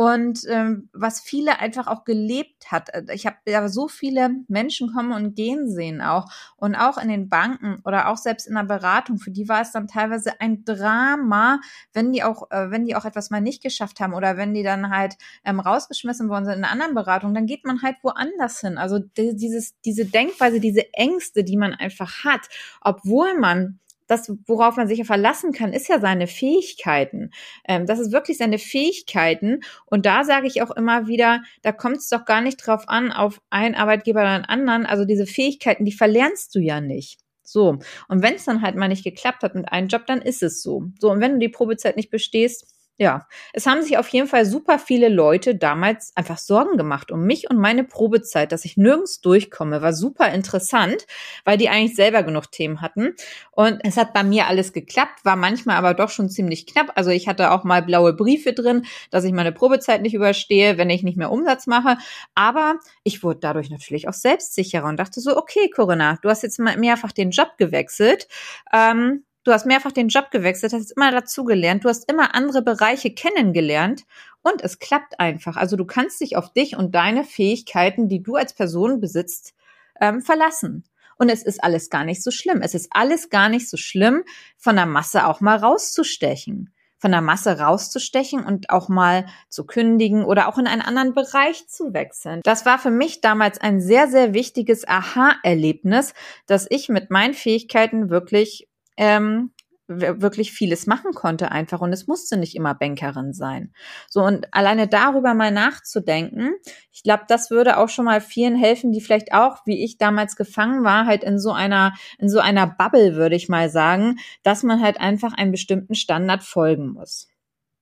und 0.00 0.46
ähm, 0.48 0.88
was 0.94 1.20
viele 1.20 1.60
einfach 1.60 1.86
auch 1.86 2.04
gelebt 2.04 2.72
hat. 2.72 2.88
Äh, 2.94 3.04
ich 3.12 3.26
habe 3.26 3.36
ja 3.46 3.68
so 3.68 3.86
viele 3.86 4.30
Menschen 4.48 4.94
kommen 4.94 5.12
und 5.12 5.36
gehen 5.36 5.68
sehen 5.68 6.00
auch 6.00 6.24
und 6.56 6.74
auch 6.74 6.96
in 6.96 7.10
den 7.10 7.28
Banken 7.28 7.82
oder 7.84 8.08
auch 8.08 8.16
selbst 8.16 8.48
in 8.48 8.54
der 8.54 8.64
Beratung. 8.64 9.18
Für 9.18 9.30
die 9.30 9.46
war 9.50 9.60
es 9.60 9.72
dann 9.72 9.88
teilweise 9.88 10.40
ein 10.40 10.64
Drama, 10.64 11.60
wenn 11.92 12.12
die 12.12 12.22
auch, 12.22 12.50
äh, 12.50 12.70
wenn 12.70 12.86
die 12.86 12.96
auch 12.96 13.04
etwas 13.04 13.28
mal 13.28 13.42
nicht 13.42 13.62
geschafft 13.62 14.00
haben 14.00 14.14
oder 14.14 14.38
wenn 14.38 14.54
die 14.54 14.62
dann 14.62 14.88
halt 14.88 15.16
ähm, 15.44 15.60
rausgeschmissen 15.60 16.30
worden 16.30 16.46
sind 16.46 16.54
in 16.54 16.64
einer 16.64 16.72
anderen 16.72 16.94
Beratung, 16.94 17.34
dann 17.34 17.44
geht 17.44 17.66
man 17.66 17.82
halt 17.82 17.96
woanders 18.02 18.60
hin. 18.60 18.78
Also 18.78 19.00
dieses, 19.18 19.78
diese 19.82 20.06
Denkweise, 20.06 20.60
diese 20.60 20.94
Ängste, 20.94 21.44
die 21.44 21.58
man 21.58 21.74
einfach 21.74 22.24
hat, 22.24 22.48
obwohl 22.80 23.38
man 23.38 23.80
das, 24.10 24.32
worauf 24.46 24.76
man 24.76 24.88
sich 24.88 24.98
ja 24.98 25.04
verlassen 25.04 25.52
kann, 25.52 25.72
ist 25.72 25.88
ja 25.88 26.00
seine 26.00 26.26
Fähigkeiten. 26.26 27.30
Ähm, 27.66 27.86
das 27.86 28.00
ist 28.00 28.12
wirklich 28.12 28.38
seine 28.38 28.58
Fähigkeiten. 28.58 29.60
Und 29.86 30.04
da 30.04 30.24
sage 30.24 30.48
ich 30.48 30.62
auch 30.62 30.72
immer 30.72 31.06
wieder, 31.06 31.42
da 31.62 31.72
kommt 31.72 31.98
es 31.98 32.08
doch 32.08 32.24
gar 32.24 32.40
nicht 32.40 32.56
drauf 32.56 32.88
an, 32.88 33.12
auf 33.12 33.40
einen 33.50 33.76
Arbeitgeber 33.76 34.20
oder 34.20 34.30
einen 34.30 34.44
anderen. 34.44 34.84
Also 34.84 35.04
diese 35.04 35.26
Fähigkeiten, 35.26 35.84
die 35.84 35.92
verlernst 35.92 36.54
du 36.54 36.58
ja 36.58 36.80
nicht. 36.80 37.20
So. 37.44 37.78
Und 38.08 38.22
wenn 38.22 38.34
es 38.34 38.44
dann 38.44 38.62
halt 38.62 38.76
mal 38.76 38.88
nicht 38.88 39.04
geklappt 39.04 39.42
hat 39.42 39.54
mit 39.54 39.70
einem 39.70 39.88
Job, 39.88 40.06
dann 40.06 40.22
ist 40.22 40.42
es 40.42 40.62
so. 40.62 40.84
So. 40.98 41.10
Und 41.10 41.20
wenn 41.20 41.34
du 41.34 41.38
die 41.38 41.48
Probezeit 41.48 41.96
nicht 41.96 42.10
bestehst, 42.10 42.66
ja, 43.00 43.26
es 43.54 43.66
haben 43.66 43.82
sich 43.82 43.96
auf 43.96 44.08
jeden 44.08 44.26
Fall 44.26 44.44
super 44.44 44.78
viele 44.78 45.08
Leute 45.08 45.54
damals 45.54 46.12
einfach 46.16 46.36
Sorgen 46.36 46.76
gemacht 46.76 47.10
um 47.10 47.22
mich 47.22 47.48
und 47.48 47.56
meine 47.56 47.82
Probezeit, 47.82 48.52
dass 48.52 48.66
ich 48.66 48.76
nirgends 48.76 49.22
durchkomme, 49.22 49.80
war 49.80 49.94
super 49.94 50.30
interessant, 50.34 51.06
weil 51.46 51.56
die 51.56 51.70
eigentlich 51.70 51.96
selber 51.96 52.22
genug 52.22 52.52
Themen 52.52 52.82
hatten. 52.82 53.14
Und 53.52 53.80
es 53.84 53.96
hat 53.96 54.12
bei 54.12 54.22
mir 54.22 54.48
alles 54.48 54.74
geklappt, 54.74 55.24
war 55.24 55.36
manchmal 55.36 55.76
aber 55.76 55.94
doch 55.94 56.10
schon 56.10 56.28
ziemlich 56.28 56.66
knapp. 56.66 56.92
Also 56.94 57.08
ich 57.08 57.26
hatte 57.26 57.52
auch 57.52 57.64
mal 57.64 57.80
blaue 57.80 58.12
Briefe 58.12 58.52
drin, 58.52 58.84
dass 59.10 59.24
ich 59.24 59.32
meine 59.32 59.52
Probezeit 59.52 60.02
nicht 60.02 60.12
überstehe, 60.12 60.76
wenn 60.76 60.90
ich 60.90 61.02
nicht 61.02 61.16
mehr 61.16 61.32
Umsatz 61.32 61.66
mache. 61.66 61.96
Aber 62.34 62.74
ich 63.02 63.22
wurde 63.22 63.40
dadurch 63.40 63.70
natürlich 63.70 64.08
auch 64.08 64.12
selbstsicherer 64.12 64.86
und 64.86 64.98
dachte 64.98 65.22
so, 65.22 65.38
okay, 65.38 65.70
Corinna, 65.74 66.18
du 66.20 66.28
hast 66.28 66.42
jetzt 66.42 66.58
mehrfach 66.58 67.12
den 67.12 67.30
Job 67.30 67.52
gewechselt. 67.56 68.28
Ähm, 68.74 69.24
Du 69.42 69.52
hast 69.52 69.64
mehrfach 69.64 69.92
den 69.92 70.08
Job 70.08 70.30
gewechselt, 70.30 70.74
hast 70.74 70.90
immer 70.90 71.10
dazugelernt, 71.10 71.84
du 71.84 71.88
hast 71.88 72.10
immer 72.10 72.34
andere 72.34 72.60
Bereiche 72.60 73.10
kennengelernt 73.10 74.04
und 74.42 74.62
es 74.62 74.78
klappt 74.78 75.18
einfach. 75.18 75.56
Also 75.56 75.76
du 75.76 75.86
kannst 75.86 76.20
dich 76.20 76.36
auf 76.36 76.52
dich 76.52 76.76
und 76.76 76.94
deine 76.94 77.24
Fähigkeiten, 77.24 78.08
die 78.08 78.22
du 78.22 78.36
als 78.36 78.52
Person 78.52 79.00
besitzt, 79.00 79.54
ähm, 80.00 80.20
verlassen. 80.20 80.84
Und 81.16 81.28
es 81.28 81.42
ist 81.42 81.62
alles 81.62 81.90
gar 81.90 82.04
nicht 82.04 82.22
so 82.22 82.30
schlimm. 82.30 82.62
Es 82.62 82.74
ist 82.74 82.88
alles 82.92 83.28
gar 83.28 83.50
nicht 83.50 83.68
so 83.68 83.76
schlimm, 83.76 84.24
von 84.56 84.76
der 84.76 84.86
Masse 84.86 85.26
auch 85.26 85.40
mal 85.40 85.56
rauszustechen. 85.56 86.72
Von 86.96 87.10
der 87.10 87.22
Masse 87.22 87.58
rauszustechen 87.58 88.44
und 88.44 88.70
auch 88.70 88.88
mal 88.88 89.26
zu 89.48 89.64
kündigen 89.64 90.24
oder 90.24 90.48
auch 90.48 90.58
in 90.58 90.66
einen 90.66 90.82
anderen 90.82 91.14
Bereich 91.14 91.66
zu 91.68 91.94
wechseln. 91.94 92.40
Das 92.42 92.66
war 92.66 92.78
für 92.78 92.90
mich 92.90 93.22
damals 93.22 93.58
ein 93.58 93.80
sehr, 93.80 94.08
sehr 94.08 94.34
wichtiges 94.34 94.86
Aha-Erlebnis, 94.86 96.12
dass 96.46 96.66
ich 96.68 96.90
mit 96.90 97.10
meinen 97.10 97.32
Fähigkeiten 97.32 98.10
wirklich 98.10 98.69
ähm, 98.96 99.52
wirklich 99.90 100.52
vieles 100.52 100.86
machen 100.86 101.12
konnte 101.12 101.50
einfach 101.50 101.80
und 101.80 101.92
es 101.92 102.06
musste 102.06 102.36
nicht 102.36 102.54
immer 102.54 102.74
Bankerin 102.74 103.32
sein. 103.32 103.72
So 104.08 104.22
und 104.22 104.46
alleine 104.52 104.86
darüber 104.86 105.34
mal 105.34 105.50
nachzudenken, 105.50 106.52
ich 106.92 107.02
glaube, 107.02 107.24
das 107.28 107.50
würde 107.50 107.76
auch 107.76 107.88
schon 107.88 108.04
mal 108.04 108.20
vielen 108.20 108.56
helfen, 108.56 108.92
die 108.92 109.00
vielleicht 109.00 109.32
auch, 109.32 109.58
wie 109.66 109.82
ich 109.84 109.98
damals 109.98 110.36
gefangen 110.36 110.84
war, 110.84 111.06
halt 111.06 111.24
in 111.24 111.38
so 111.38 111.52
einer 111.52 111.94
in 112.18 112.28
so 112.28 112.38
einer 112.38 112.66
Bubble 112.66 113.16
würde 113.16 113.36
ich 113.36 113.48
mal 113.48 113.68
sagen, 113.68 114.18
dass 114.42 114.62
man 114.62 114.80
halt 114.80 115.00
einfach 115.00 115.32
einen 115.32 115.50
bestimmten 115.50 115.94
Standard 115.94 116.44
folgen 116.44 116.92
muss. 116.92 117.26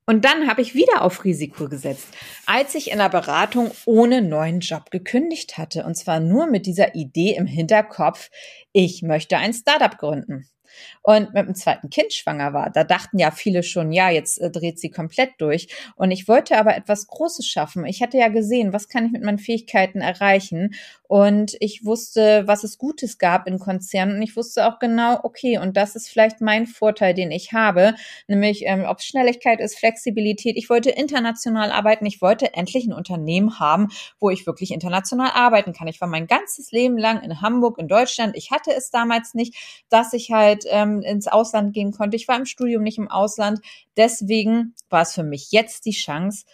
Und 0.07 0.25
dann 0.25 0.49
habe 0.49 0.63
ich 0.63 0.75
wieder 0.75 1.03
auf 1.03 1.25
Risiko 1.25 1.69
gesetzt, 1.69 2.09
als 2.47 2.75
ich 2.75 2.91
in 2.91 2.97
der 2.97 3.11
Beratung 3.11 3.71
ohne 3.85 4.23
neuen 4.23 4.61
Job 4.61 4.91
gekündigt 4.91 5.59
hatte. 5.59 5.85
Und 5.85 5.97
zwar 5.97 6.19
nur 6.19 6.47
mit 6.47 6.65
dieser 6.65 6.95
Idee 6.95 7.35
im 7.37 7.45
Hinterkopf, 7.45 8.31
ich 8.73 9.03
möchte 9.03 9.37
ein 9.37 9.53
Startup 9.53 9.99
gründen 9.99 10.49
und 11.09 11.33
mit 11.33 11.47
dem 11.47 11.55
zweiten 11.55 11.89
Kind 11.89 12.13
schwanger 12.13 12.53
war. 12.53 12.69
Da 12.69 12.85
dachten 12.85 13.19
ja 13.19 13.31
viele 13.31 13.63
schon, 13.63 13.93
ja, 13.93 14.11
jetzt 14.11 14.39
äh, 14.43 14.51
dreht 14.51 14.79
sie 14.79 14.91
komplett 14.91 15.31
durch. 15.39 15.69
Und 15.97 16.11
ich 16.11 16.29
wollte 16.29 16.59
aber 16.59 16.77
etwas 16.77 17.07
Großes 17.07 17.47
schaffen. 17.47 17.87
Ich 17.87 18.03
hatte 18.03 18.19
ja 18.19 18.29
gesehen, 18.29 18.75
was 18.75 18.91
kann 18.91 19.07
ich 19.07 19.13
mit 19.13 19.23
meinen 19.23 19.39
Fähigkeiten 19.39 20.03
erreichen. 20.03 20.75
Und 21.05 21.57
ich 21.61 21.87
wusste, 21.87 22.43
was 22.47 22.63
es 22.63 22.77
Gutes 22.77 23.17
gab 23.17 23.47
in 23.47 23.59
Konzernen. 23.59 24.17
Und 24.17 24.23
ich 24.23 24.37
wusste 24.37 24.69
auch 24.69 24.79
genau, 24.79 25.19
okay, 25.23 25.57
und 25.57 25.79
das 25.79 25.97
ist 25.97 26.11
vielleicht 26.11 26.43
mein 26.43 26.67
Vorteil, 26.67 27.15
den 27.15 27.31
ich 27.31 27.55
habe. 27.55 27.95
Nämlich, 28.27 28.65
ähm, 28.67 28.85
ob 28.87 29.01
Schnelligkeit 29.01 29.61
ist, 29.61 29.79
Flexibilität. 29.79 30.59
Ich 30.59 30.69
wollte 30.69 30.91
international 30.91 31.73
arbeiten. 31.73 32.05
Ich 32.05 32.21
wollte 32.21 32.53
endlich 32.53 32.85
ein 32.85 32.93
Unternehmen 32.93 33.59
haben, 33.59 33.89
wo 34.21 34.29
ich 34.29 34.47
wirklich 34.47 34.73
international 34.73 35.31
arbeiten 35.33 35.73
kann. 35.73 35.89
Ich 35.89 36.03
war 36.03 36.09
mein 36.09 36.27
ganzes 36.27 36.71
Leben 36.71 36.99
lang 36.99 37.23
in 37.23 37.41
Hamburg, 37.41 37.79
in 37.79 37.89
Deutschland. 37.89 38.37
Ich 38.37 38.51
hatte 38.51 38.75
es 38.77 38.91
damals 38.91 39.33
nicht, 39.33 39.55
dass 39.89 40.13
ich 40.13 40.31
halt 40.31 40.67
ähm, 40.69 40.98
ins 41.03 41.29
Ausland 41.29 41.75
gehen 41.75 41.93
konnte. 41.93 42.17
Ich 42.17 42.29
war 42.29 42.37
im 42.37 42.47
Studium 42.47 42.83
nicht 42.83 42.99
im 42.99 43.11
Ausland. 43.11 43.61
Deswegen 43.97 44.75
war 44.91 45.03
es 45.03 45.15
für 45.15 45.23
mich 45.23 45.53
jetzt 45.53 45.85
die 45.85 45.93
Chance, 45.93 46.45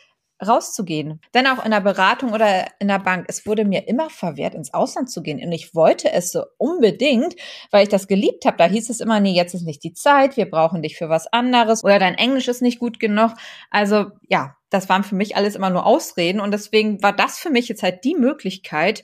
rauszugehen. 0.47 1.21
Denn 1.33 1.47
auch 1.47 1.65
in 1.65 1.71
der 1.71 1.81
Beratung 1.81 2.33
oder 2.33 2.67
in 2.79 2.89
der 2.89 2.99
Bank, 2.99 3.27
es 3.29 3.47
wurde 3.47 3.65
mir 3.65 3.87
immer 3.89 4.11
verwehrt, 4.11 4.55
ins 4.55 4.75
Ausland 4.75 5.11
zu 5.11 5.23
gehen. 5.23 5.41
Und 5.43 5.53
ich 5.53 5.75
wollte 5.75 6.13
es 6.13 6.33
so 6.33 6.45
unbedingt, 6.59 7.35
weil 7.71 7.85
ich 7.85 7.89
das 7.89 8.09
geliebt 8.09 8.45
habe. 8.45 8.57
Da 8.57 8.67
hieß 8.67 8.91
es 8.91 9.01
immer, 9.01 9.21
nee, 9.21 9.35
jetzt 9.35 9.55
ist 9.55 9.63
nicht 9.63 9.85
die 9.85 9.93
Zeit, 9.93 10.37
wir 10.37 10.51
brauchen 10.51 10.83
dich 10.83 10.97
für 10.97 11.09
was 11.09 11.27
anderes 11.33 11.85
oder 11.85 11.99
dein 11.99 12.15
Englisch 12.15 12.49
ist 12.49 12.63
nicht 12.63 12.79
gut 12.79 12.99
genug. 12.99 13.33
Also 13.71 14.07
ja, 14.29 14.57
das 14.71 14.89
waren 14.89 15.05
für 15.05 15.15
mich 15.15 15.37
alles 15.37 15.55
immer 15.55 15.71
nur 15.71 15.87
Ausreden. 15.87 16.41
Und 16.41 16.51
deswegen 16.51 17.03
war 17.03 17.13
das 17.13 17.39
für 17.39 17.51
mich 17.51 17.69
jetzt 17.69 17.83
halt 17.83 18.05
die 18.05 18.17
Möglichkeit, 18.17 19.03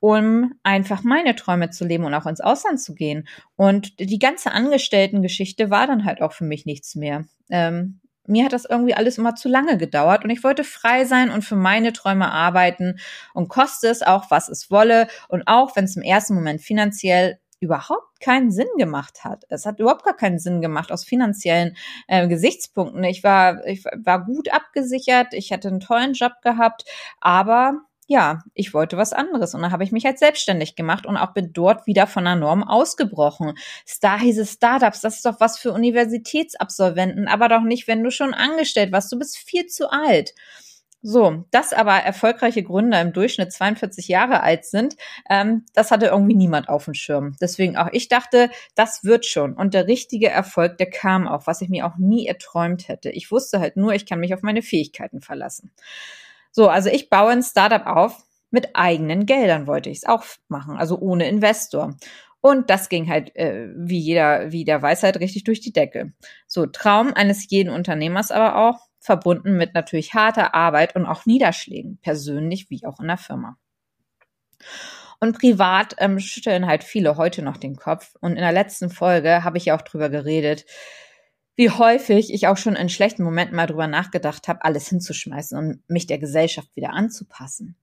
um 0.00 0.54
einfach 0.62 1.02
meine 1.02 1.34
Träume 1.34 1.70
zu 1.70 1.84
leben 1.84 2.04
und 2.04 2.14
auch 2.14 2.26
ins 2.26 2.40
Ausland 2.40 2.80
zu 2.80 2.94
gehen. 2.94 3.26
Und 3.56 3.98
die 3.98 4.18
ganze 4.18 4.52
Angestellten-Geschichte 4.52 5.70
war 5.70 5.86
dann 5.86 6.04
halt 6.04 6.22
auch 6.22 6.32
für 6.32 6.44
mich 6.44 6.66
nichts 6.66 6.94
mehr. 6.94 7.24
Ähm, 7.50 8.00
mir 8.28 8.44
hat 8.44 8.52
das 8.52 8.66
irgendwie 8.66 8.94
alles 8.94 9.18
immer 9.18 9.34
zu 9.34 9.48
lange 9.48 9.78
gedauert 9.78 10.22
und 10.22 10.30
ich 10.30 10.44
wollte 10.44 10.62
frei 10.62 11.04
sein 11.06 11.30
und 11.30 11.42
für 11.42 11.56
meine 11.56 11.92
Träume 11.92 12.30
arbeiten 12.30 12.98
und 13.32 13.48
koste 13.48 13.88
es 13.88 14.02
auch, 14.02 14.30
was 14.30 14.48
es 14.48 14.70
wolle 14.70 15.08
und 15.28 15.44
auch 15.46 15.74
wenn 15.76 15.84
es 15.84 15.96
im 15.96 16.02
ersten 16.02 16.34
Moment 16.34 16.60
finanziell 16.60 17.38
überhaupt 17.60 18.20
keinen 18.20 18.52
Sinn 18.52 18.68
gemacht 18.76 19.24
hat. 19.24 19.44
Es 19.48 19.66
hat 19.66 19.80
überhaupt 19.80 20.04
gar 20.04 20.16
keinen 20.16 20.38
Sinn 20.38 20.60
gemacht 20.60 20.92
aus 20.92 21.04
finanziellen 21.04 21.76
äh, 22.06 22.28
Gesichtspunkten. 22.28 23.02
Ich 23.04 23.24
war, 23.24 23.66
ich 23.66 23.84
war 23.84 24.24
gut 24.24 24.52
abgesichert, 24.52 25.34
ich 25.34 25.50
hatte 25.52 25.68
einen 25.68 25.80
tollen 25.80 26.12
Job 26.12 26.34
gehabt, 26.42 26.84
aber 27.20 27.80
ja, 28.08 28.42
ich 28.54 28.72
wollte 28.72 28.96
was 28.96 29.12
anderes 29.12 29.54
und 29.54 29.60
dann 29.60 29.70
habe 29.70 29.84
ich 29.84 29.92
mich 29.92 30.06
halt 30.06 30.18
selbstständig 30.18 30.76
gemacht 30.76 31.04
und 31.04 31.18
auch 31.18 31.34
bin 31.34 31.52
dort 31.52 31.86
wieder 31.86 32.06
von 32.06 32.24
der 32.24 32.36
Norm 32.36 32.64
ausgebrochen. 32.64 33.52
Da 34.00 34.18
hieß 34.18 34.38
es 34.38 34.52
Startups, 34.54 35.02
das 35.02 35.16
ist 35.16 35.26
doch 35.26 35.40
was 35.40 35.58
für 35.58 35.72
Universitätsabsolventen, 35.72 37.28
aber 37.28 37.48
doch 37.48 37.60
nicht, 37.60 37.86
wenn 37.86 38.02
du 38.02 38.10
schon 38.10 38.32
angestellt 38.32 38.92
warst. 38.92 39.12
Du 39.12 39.18
bist 39.18 39.36
viel 39.36 39.66
zu 39.66 39.90
alt. 39.90 40.34
So, 41.02 41.44
dass 41.52 41.72
aber 41.74 41.96
erfolgreiche 41.96 42.62
Gründer 42.62 43.00
im 43.00 43.12
Durchschnitt 43.12 43.52
42 43.52 44.08
Jahre 44.08 44.42
alt 44.42 44.64
sind, 44.64 44.96
ähm, 45.30 45.64
das 45.74 45.90
hatte 45.90 46.06
irgendwie 46.06 46.34
niemand 46.34 46.68
auf 46.68 46.86
dem 46.86 46.94
Schirm. 46.94 47.36
Deswegen 47.40 47.76
auch 47.76 47.88
ich 47.92 48.08
dachte, 48.08 48.50
das 48.74 49.04
wird 49.04 49.26
schon. 49.26 49.52
Und 49.52 49.74
der 49.74 49.86
richtige 49.86 50.28
Erfolg, 50.30 50.78
der 50.78 50.90
kam 50.90 51.28
auch, 51.28 51.46
was 51.46 51.60
ich 51.60 51.68
mir 51.68 51.86
auch 51.86 51.98
nie 51.98 52.26
erträumt 52.26 52.88
hätte. 52.88 53.10
Ich 53.10 53.30
wusste 53.30 53.60
halt 53.60 53.76
nur, 53.76 53.92
ich 53.92 54.06
kann 54.06 54.18
mich 54.18 54.34
auf 54.34 54.42
meine 54.42 54.62
Fähigkeiten 54.62 55.20
verlassen. 55.20 55.70
So, 56.58 56.68
also 56.68 56.88
ich 56.88 57.08
baue 57.08 57.30
ein 57.30 57.44
Startup 57.44 57.86
auf 57.86 58.20
mit 58.50 58.74
eigenen 58.74 59.26
Geldern 59.26 59.68
wollte 59.68 59.90
ich 59.90 59.98
es 59.98 60.04
auch 60.04 60.24
machen, 60.48 60.76
also 60.76 60.98
ohne 60.98 61.28
Investor. 61.28 61.94
Und 62.40 62.68
das 62.68 62.88
ging 62.88 63.08
halt, 63.08 63.36
äh, 63.36 63.68
wie 63.76 64.00
jeder, 64.00 64.50
wie 64.50 64.64
der 64.64 64.82
weiß, 64.82 65.04
halt 65.04 65.20
richtig 65.20 65.44
durch 65.44 65.60
die 65.60 65.72
Decke. 65.72 66.14
So, 66.48 66.66
Traum 66.66 67.14
eines 67.14 67.48
jeden 67.48 67.72
Unternehmers 67.72 68.32
aber 68.32 68.56
auch, 68.56 68.80
verbunden 68.98 69.56
mit 69.56 69.74
natürlich 69.74 70.14
harter 70.14 70.52
Arbeit 70.52 70.96
und 70.96 71.06
auch 71.06 71.26
Niederschlägen, 71.26 72.00
persönlich 72.02 72.70
wie 72.70 72.84
auch 72.86 72.98
in 72.98 73.06
der 73.06 73.18
Firma. 73.18 73.56
Und 75.20 75.38
privat 75.38 75.94
ähm, 75.98 76.18
schütteln 76.18 76.66
halt 76.66 76.82
viele 76.82 77.16
heute 77.18 77.42
noch 77.42 77.58
den 77.58 77.76
Kopf. 77.76 78.16
Und 78.20 78.32
in 78.32 78.42
der 78.42 78.50
letzten 78.50 78.90
Folge 78.90 79.44
habe 79.44 79.58
ich 79.58 79.66
ja 79.66 79.76
auch 79.76 79.82
drüber 79.82 80.08
geredet, 80.08 80.66
wie 81.58 81.70
häufig 81.70 82.32
ich 82.32 82.46
auch 82.46 82.56
schon 82.56 82.76
in 82.76 82.88
schlechten 82.88 83.24
Momenten 83.24 83.56
mal 83.56 83.66
drüber 83.66 83.88
nachgedacht 83.88 84.46
habe, 84.46 84.64
alles 84.64 84.88
hinzuschmeißen 84.88 85.58
und 85.58 85.82
mich 85.90 86.06
der 86.06 86.18
Gesellschaft 86.18 86.68
wieder 86.76 86.92
anzupassen. 86.92 87.74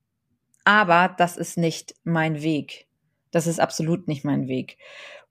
Aber 0.64 1.14
das 1.18 1.36
ist 1.36 1.58
nicht 1.58 1.94
mein 2.06 2.42
Weg. 2.42 2.88
Das 3.32 3.48
ist 3.48 3.60
absolut 3.60 4.08
nicht 4.08 4.24
mein 4.24 4.48
Weg. 4.48 4.78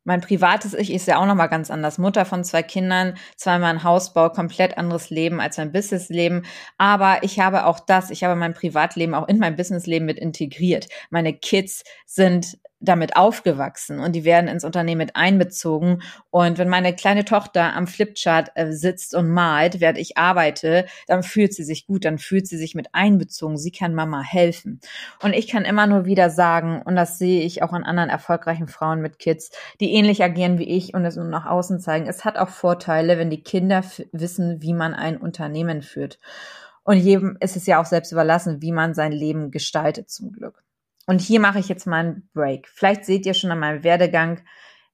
Mein 0.05 0.21
privates 0.21 0.75
Ich 0.75 0.93
ist 0.93 1.09
ja 1.09 1.17
auch 1.17 1.25
nochmal 1.25 1.49
ganz 1.49 1.71
anders. 1.71 1.97
Mutter 1.97 2.27
von 2.27 2.45
zwei 2.45 2.63
Kindern, 2.63 3.15
zweimal 3.39 3.71
ein 3.71 3.83
Hausbau, 3.83 4.29
komplett 4.29 4.77
anderes 4.77 5.09
Leben 5.09 5.41
als 5.41 5.57
mein 5.57 5.73
Businessleben. 5.73 6.45
Aber 6.77 7.23
ich 7.23 7.41
habe 7.41 7.65
auch 7.65 7.81
das, 7.81 8.11
ich 8.11 8.25
habe 8.25 8.37
mein 8.37 8.53
Privatleben 8.53 9.15
auch 9.15 9.27
in 9.27 9.39
mein 9.39 9.57
Businessleben 9.57 10.05
mit 10.05 10.19
integriert. 10.19 10.89
Meine 11.09 11.33
Kids 11.33 11.83
sind 12.05 12.59
damit 12.85 13.17
aufgewachsen 13.17 13.99
und 13.99 14.13
die 14.13 14.25
werden 14.25 14.49
ins 14.49 14.65
Unternehmen 14.65 14.99
mit 14.99 15.17
einbezogen. 15.17 16.03
Und 16.31 16.59
wenn 16.59 16.69
meine 16.69 16.95
kleine 16.95 17.25
Tochter 17.25 17.75
am 17.75 17.87
Flipchart 17.87 18.53
äh, 18.55 18.73
sitzt 18.73 19.15
und 19.15 19.29
malt, 19.29 19.81
während 19.81 19.99
ich 19.99 20.17
arbeite, 20.17 20.87
dann 21.07 21.23
fühlt 21.23 21.55
sie 21.55 21.65
sich 21.65 21.87
gut, 21.87 22.05
dann 22.05 22.19
fühlt 22.19 22.47
sie 22.47 22.57
sich 22.57 22.75
mit 22.75 22.89
einbezogen. 22.93 23.57
Sie 23.57 23.73
kann 23.73 23.95
Mama 23.95 24.23
helfen. 24.23 24.81
Und 25.23 25.33
ich 25.33 25.49
kann 25.49 25.65
immer 25.65 25.87
nur 25.87 26.05
wieder 26.05 26.31
sagen, 26.31 26.83
und 26.83 26.97
das 26.97 27.19
sehe 27.19 27.43
ich 27.43 27.63
auch 27.63 27.73
an 27.73 27.85
anderen 27.85 28.11
erfolgreichen 28.11 28.69
Frauen 28.69 29.01
mit 29.01 29.19
Kids, 29.19 29.51
die 29.81 29.93
ähnlich 29.93 30.23
agieren 30.23 30.59
wie 30.59 30.69
ich 30.69 30.95
und 30.95 31.05
es 31.05 31.17
nur 31.17 31.25
nach 31.25 31.47
außen 31.47 31.81
zeigen. 31.81 32.07
Es 32.07 32.25
hat 32.25 32.37
auch 32.37 32.49
Vorteile, 32.49 33.19
wenn 33.19 33.31
die 33.31 33.43
Kinder 33.43 33.83
wissen, 34.13 34.63
wie 34.63 34.75
man 34.75 34.95
ein 34.95 35.17
Unternehmen 35.17 35.83
führt. 35.83 36.19
Und 36.85 36.99
jedem 36.99 37.37
ist 37.41 37.57
es 37.57 37.67
ja 37.67 37.81
auch 37.81 37.87
selbst 37.87 38.13
überlassen, 38.13 38.61
wie 38.61 38.73
man 38.73 38.95
sein 38.95 39.13
Leben 39.13 39.51
gestaltet 39.51 40.11
zum 40.11 40.33
Glück. 40.33 40.63
Und 41.07 41.21
hier 41.21 41.41
mache 41.41 41.59
ich 41.59 41.69
jetzt 41.69 41.87
mal 41.87 42.01
einen 42.01 42.29
Break. 42.33 42.69
Vielleicht 42.69 43.05
seht 43.05 43.27
ihr 43.27 43.35
schon 43.35 43.51
an 43.51 43.59
meinem 43.59 43.85
Werdegang, 43.85 44.43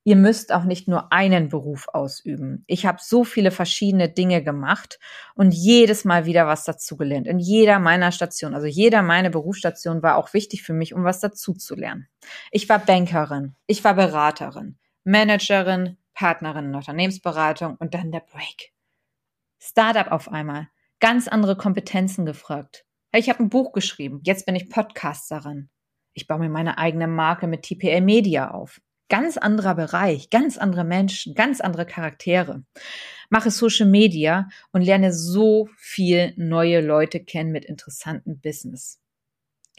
ihr 0.04 0.16
müsst 0.16 0.52
auch 0.52 0.64
nicht 0.64 0.88
nur 0.88 1.12
einen 1.12 1.48
Beruf 1.48 1.88
ausüben. 1.88 2.64
Ich 2.66 2.86
habe 2.86 2.98
so 3.00 3.24
viele 3.24 3.50
verschiedene 3.50 4.08
Dinge 4.08 4.42
gemacht 4.42 4.98
und 5.34 5.52
jedes 5.52 6.04
Mal 6.04 6.26
wieder 6.26 6.46
was 6.46 6.64
dazu 6.64 6.96
gelernt. 6.96 7.26
In 7.26 7.38
jeder 7.38 7.78
meiner 7.78 8.12
Station, 8.12 8.54
also 8.54 8.66
jeder 8.66 9.02
meiner 9.02 9.30
Berufsstation 9.30 10.02
war 10.02 10.16
auch 10.16 10.32
wichtig 10.32 10.62
für 10.62 10.72
mich, 10.72 10.94
um 10.94 11.04
was 11.04 11.20
dazu 11.20 11.54
zu 11.54 11.74
lernen. 11.74 12.08
Ich 12.50 12.68
war 12.68 12.78
Bankerin, 12.78 13.54
ich 13.66 13.84
war 13.84 13.94
Beraterin, 13.94 14.78
Managerin, 15.04 15.96
Partnerin 16.14 16.66
in 16.66 16.74
Unternehmensberatung 16.74 17.76
und 17.76 17.94
dann 17.94 18.10
der 18.10 18.20
Break. 18.20 18.72
Startup 19.58 20.10
auf 20.10 20.30
einmal. 20.30 20.68
Ganz 21.00 21.28
andere 21.28 21.56
Kompetenzen 21.56 22.26
gefragt. 22.26 22.84
Ich 23.12 23.28
habe 23.28 23.42
ein 23.42 23.48
Buch 23.48 23.72
geschrieben. 23.72 24.20
Jetzt 24.24 24.46
bin 24.46 24.54
ich 24.54 24.70
Podcasterin. 24.70 25.70
Ich 26.12 26.26
baue 26.26 26.40
mir 26.40 26.48
meine 26.48 26.78
eigene 26.78 27.06
Marke 27.06 27.46
mit 27.46 27.62
TPL 27.62 28.00
Media 28.00 28.50
auf. 28.50 28.80
Ganz 29.08 29.36
anderer 29.36 29.74
Bereich, 29.74 30.30
ganz 30.30 30.56
andere 30.56 30.84
Menschen, 30.84 31.34
ganz 31.34 31.60
andere 31.60 31.84
Charaktere. 31.84 32.62
Mache 33.28 33.50
Social 33.50 33.86
Media 33.86 34.48
und 34.72 34.82
lerne 34.82 35.12
so 35.12 35.68
viel 35.76 36.32
neue 36.36 36.80
Leute 36.80 37.20
kennen 37.20 37.52
mit 37.52 37.64
interessantem 37.64 38.40
Business. 38.40 39.00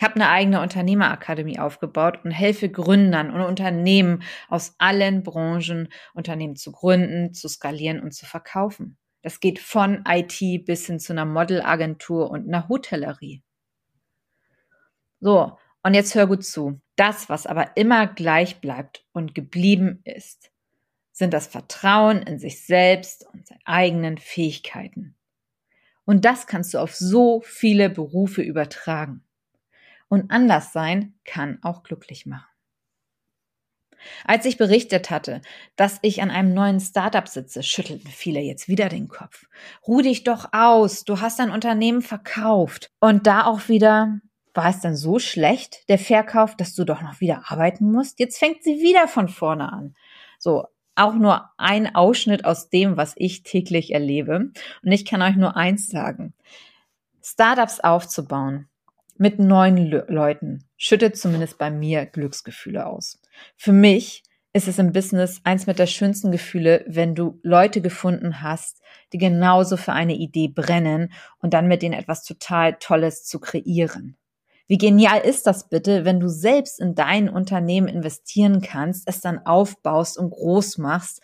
Ich 0.02 0.04
habe 0.04 0.16
eine 0.16 0.30
eigene 0.30 0.62
Unternehmerakademie 0.62 1.60
aufgebaut 1.60 2.22
und 2.24 2.32
helfe 2.32 2.70
Gründern 2.70 3.30
und 3.30 3.42
Unternehmen 3.42 4.24
aus 4.50 4.74
allen 4.80 5.22
Branchen 5.22 5.90
Unternehmen 6.16 6.56
zu 6.56 6.72
gründen, 6.72 7.34
zu 7.34 7.48
skalieren 7.48 8.00
und 8.00 8.12
zu 8.12 8.26
verkaufen. 8.26 8.98
Das 9.22 9.40
geht 9.40 9.60
von 9.60 10.04
IT 10.08 10.66
bis 10.66 10.88
hin 10.88 11.00
zu 11.00 11.14
einer 11.14 11.26
Modelagentur 11.26 12.32
und 12.32 12.48
einer 12.48 12.68
Hotellerie. 12.68 13.44
So, 15.20 15.56
und 15.84 15.94
jetzt 15.94 16.16
hör 16.16 16.28
gut 16.28 16.46
zu. 16.46 16.80
Das, 16.96 17.30
was 17.30 17.48
aber 17.48 17.76
immer 17.76 18.08
gleich 18.08 18.62
bleibt 18.62 19.06
und 19.14 19.34
geblieben 19.34 20.02
ist, 20.04 20.52
sind 21.12 21.34
das 21.34 21.48
Vertrauen 21.48 22.22
in 22.22 22.40
sich 22.40 22.66
selbst 22.66 23.26
und 23.34 23.48
seine 23.48 23.62
eigenen 23.66 24.18
Fähigkeiten. 24.18 25.16
Und 26.06 26.26
das 26.26 26.48
kannst 26.48 26.74
du 26.74 26.80
auf 26.80 26.96
so 26.96 27.42
viele 27.42 27.90
Berufe 27.90 28.42
übertragen. 28.42 29.24
Und 30.08 30.32
anders 30.32 30.74
sein 30.74 31.14
kann 31.24 31.60
auch 31.62 31.84
glücklich 31.84 32.26
machen. 32.26 32.48
Als 34.26 34.46
ich 34.46 34.58
berichtet 34.58 35.10
hatte, 35.10 35.42
dass 35.76 36.00
ich 36.02 36.22
an 36.22 36.32
einem 36.32 36.54
neuen 36.54 36.80
Startup 36.80 37.28
sitze, 37.28 37.64
schüttelten 37.64 38.10
viele 38.10 38.40
jetzt 38.40 38.68
wieder 38.68 38.90
den 38.90 39.08
Kopf. 39.08 39.46
Ruh 39.88 40.02
dich 40.02 40.24
doch 40.24 40.50
aus, 40.54 41.04
du 41.04 41.22
hast 41.22 41.40
dein 41.40 41.52
Unternehmen 41.52 42.02
verkauft. 42.02 42.92
Und 43.00 43.28
da 43.28 43.46
auch 43.46 43.70
wieder, 43.70 44.20
war 44.54 44.70
es 44.70 44.82
dann 44.82 44.96
so 44.96 45.20
schlecht, 45.20 45.88
der 45.90 46.00
Verkauf, 46.00 46.56
dass 46.56 46.76
du 46.76 46.84
doch 46.84 47.02
noch 47.02 47.20
wieder 47.22 47.44
arbeiten 47.52 47.92
musst? 47.92 48.20
Jetzt 48.20 48.38
fängt 48.38 48.64
sie 48.64 48.82
wieder 48.82 49.08
von 49.08 49.30
vorne 49.30 49.72
an. 49.72 49.96
So, 50.40 50.66
auch 50.96 51.14
nur 51.14 51.50
ein 51.58 51.96
Ausschnitt 51.96 52.46
aus 52.46 52.70
dem, 52.70 52.98
was 52.98 53.14
ich 53.16 53.44
täglich 53.44 53.94
erlebe. 53.94 54.52
Und 54.84 54.92
ich 54.92 55.06
kann 55.06 55.22
euch 55.22 55.36
nur 55.36 55.56
eins 55.56 55.88
sagen. 55.88 56.34
Startups 57.22 57.80
aufzubauen 57.80 58.68
mit 59.22 59.38
neuen 59.38 59.78
Le 59.78 60.06
Leuten 60.10 60.68
schüttet 60.78 61.16
zumindest 61.16 61.60
bei 61.60 61.70
mir 61.70 62.08
Glücksgefühle 62.08 62.88
aus. 62.88 63.22
Für 63.56 63.72
mich 63.72 64.24
ist 64.52 64.68
es 64.68 64.80
im 64.80 64.92
Business 64.94 65.42
eins 65.44 65.68
mit 65.68 65.78
der 65.78 65.86
schönsten 65.86 66.32
Gefühle, 66.32 66.84
wenn 66.88 67.14
du 67.14 67.40
Leute 67.44 67.82
gefunden 67.82 68.42
hast, 68.42 68.82
die 69.14 69.20
genauso 69.20 69.78
für 69.78 69.94
eine 69.94 70.16
Idee 70.16 70.48
brennen 70.48 71.14
und 71.38 71.54
dann 71.54 71.68
mit 71.68 71.84
denen 71.84 71.94
etwas 71.94 72.24
total 72.24 72.78
Tolles 72.80 73.24
zu 73.24 73.40
kreieren. 73.40 74.18
Wie 74.72 74.78
genial 74.78 75.20
ist 75.20 75.48
das 75.48 75.68
bitte, 75.68 76.06
wenn 76.06 76.22
du 76.22 76.30
selbst 76.30 76.80
in 76.80 76.96
dein 76.96 77.28
Unternehmen 77.28 77.90
investieren 77.90 78.62
kannst, 78.62 79.06
es 79.06 79.20
dann 79.20 79.46
aufbaust 79.46 80.18
und 80.18 80.30
groß 80.30 80.78
machst 80.78 81.20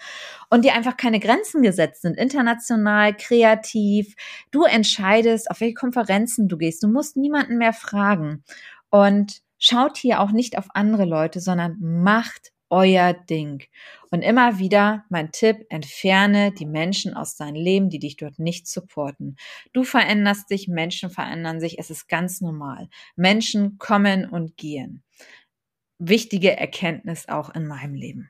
und 0.49 0.65
dir 0.65 0.73
einfach 0.73 0.97
keine 0.97 1.21
Grenzen 1.21 1.61
gesetzt 1.61 2.01
sind, 2.01 2.17
international, 2.17 3.15
kreativ. 3.15 4.15
Du 4.51 4.65
entscheidest, 4.65 5.49
auf 5.49 5.61
welche 5.61 5.75
Konferenzen 5.75 6.49
du 6.49 6.57
gehst. 6.57 6.83
Du 6.83 6.89
musst 6.89 7.15
niemanden 7.15 7.57
mehr 7.57 7.71
fragen. 7.71 8.43
Und 8.89 9.39
schaut 9.59 9.95
hier 9.95 10.19
auch 10.19 10.31
nicht 10.31 10.57
auf 10.57 10.67
andere 10.73 11.05
Leute, 11.05 11.39
sondern 11.39 11.77
macht 11.79 12.51
euer 12.69 13.13
Ding. 13.13 13.63
Und 14.09 14.21
immer 14.21 14.59
wieder 14.59 15.05
mein 15.09 15.31
Tipp, 15.31 15.65
entferne 15.69 16.51
die 16.51 16.65
Menschen 16.65 17.13
aus 17.13 17.35
deinem 17.35 17.55
Leben, 17.55 17.89
die 17.89 17.99
dich 17.99 18.17
dort 18.17 18.39
nicht 18.39 18.67
supporten. 18.67 19.37
Du 19.73 19.83
veränderst 19.83 20.49
dich, 20.49 20.67
Menschen 20.67 21.09
verändern 21.09 21.59
sich, 21.59 21.79
es 21.79 21.89
ist 21.89 22.07
ganz 22.07 22.41
normal. 22.41 22.89
Menschen 23.15 23.77
kommen 23.77 24.29
und 24.29 24.57
gehen. 24.57 25.03
Wichtige 25.99 26.55
Erkenntnis 26.57 27.27
auch 27.27 27.49
in 27.49 27.67
meinem 27.67 27.95
Leben. 27.95 28.29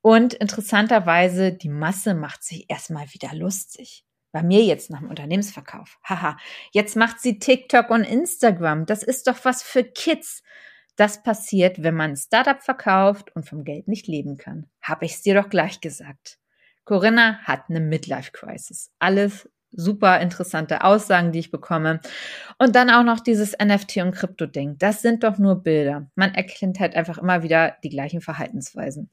Und 0.00 0.34
interessanterweise, 0.34 1.52
die 1.52 1.70
Masse 1.70 2.14
macht 2.14 2.42
sich 2.44 2.68
erstmal 2.68 3.06
wieder 3.14 3.34
lustig. 3.34 4.04
Bei 4.32 4.42
mir 4.42 4.62
jetzt 4.62 4.90
nach 4.90 4.98
dem 4.98 5.08
Unternehmensverkauf. 5.08 5.98
Haha, 6.02 6.36
jetzt 6.72 6.96
macht 6.96 7.20
sie 7.20 7.38
TikTok 7.38 7.88
und 7.88 8.02
Instagram. 8.02 8.84
Das 8.84 9.02
ist 9.02 9.28
doch 9.28 9.44
was 9.44 9.62
für 9.62 9.84
Kids. 9.84 10.42
Das 10.96 11.22
passiert, 11.22 11.82
wenn 11.82 11.94
man 11.94 12.12
ein 12.12 12.16
Startup 12.16 12.62
verkauft 12.62 13.34
und 13.34 13.48
vom 13.48 13.64
Geld 13.64 13.88
nicht 13.88 14.06
leben 14.06 14.36
kann. 14.36 14.66
Habe 14.80 15.04
ich 15.06 15.14
es 15.14 15.22
dir 15.22 15.34
doch 15.34 15.48
gleich 15.48 15.80
gesagt. 15.80 16.38
Corinna 16.84 17.38
hat 17.44 17.64
eine 17.68 17.80
Midlife-Crisis. 17.80 18.92
Alles 18.98 19.48
super 19.76 20.20
interessante 20.20 20.84
Aussagen, 20.84 21.32
die 21.32 21.40
ich 21.40 21.50
bekomme. 21.50 22.00
Und 22.58 22.76
dann 22.76 22.90
auch 22.90 23.02
noch 23.02 23.20
dieses 23.20 23.52
NFT 23.52 23.98
und 23.98 24.12
Krypto-Ding. 24.12 24.76
Das 24.78 25.02
sind 25.02 25.24
doch 25.24 25.38
nur 25.38 25.62
Bilder. 25.62 26.06
Man 26.14 26.34
erkennt 26.34 26.80
halt 26.80 26.94
einfach 26.94 27.18
immer 27.18 27.42
wieder 27.42 27.76
die 27.82 27.88
gleichen 27.88 28.20
Verhaltensweisen. 28.20 29.10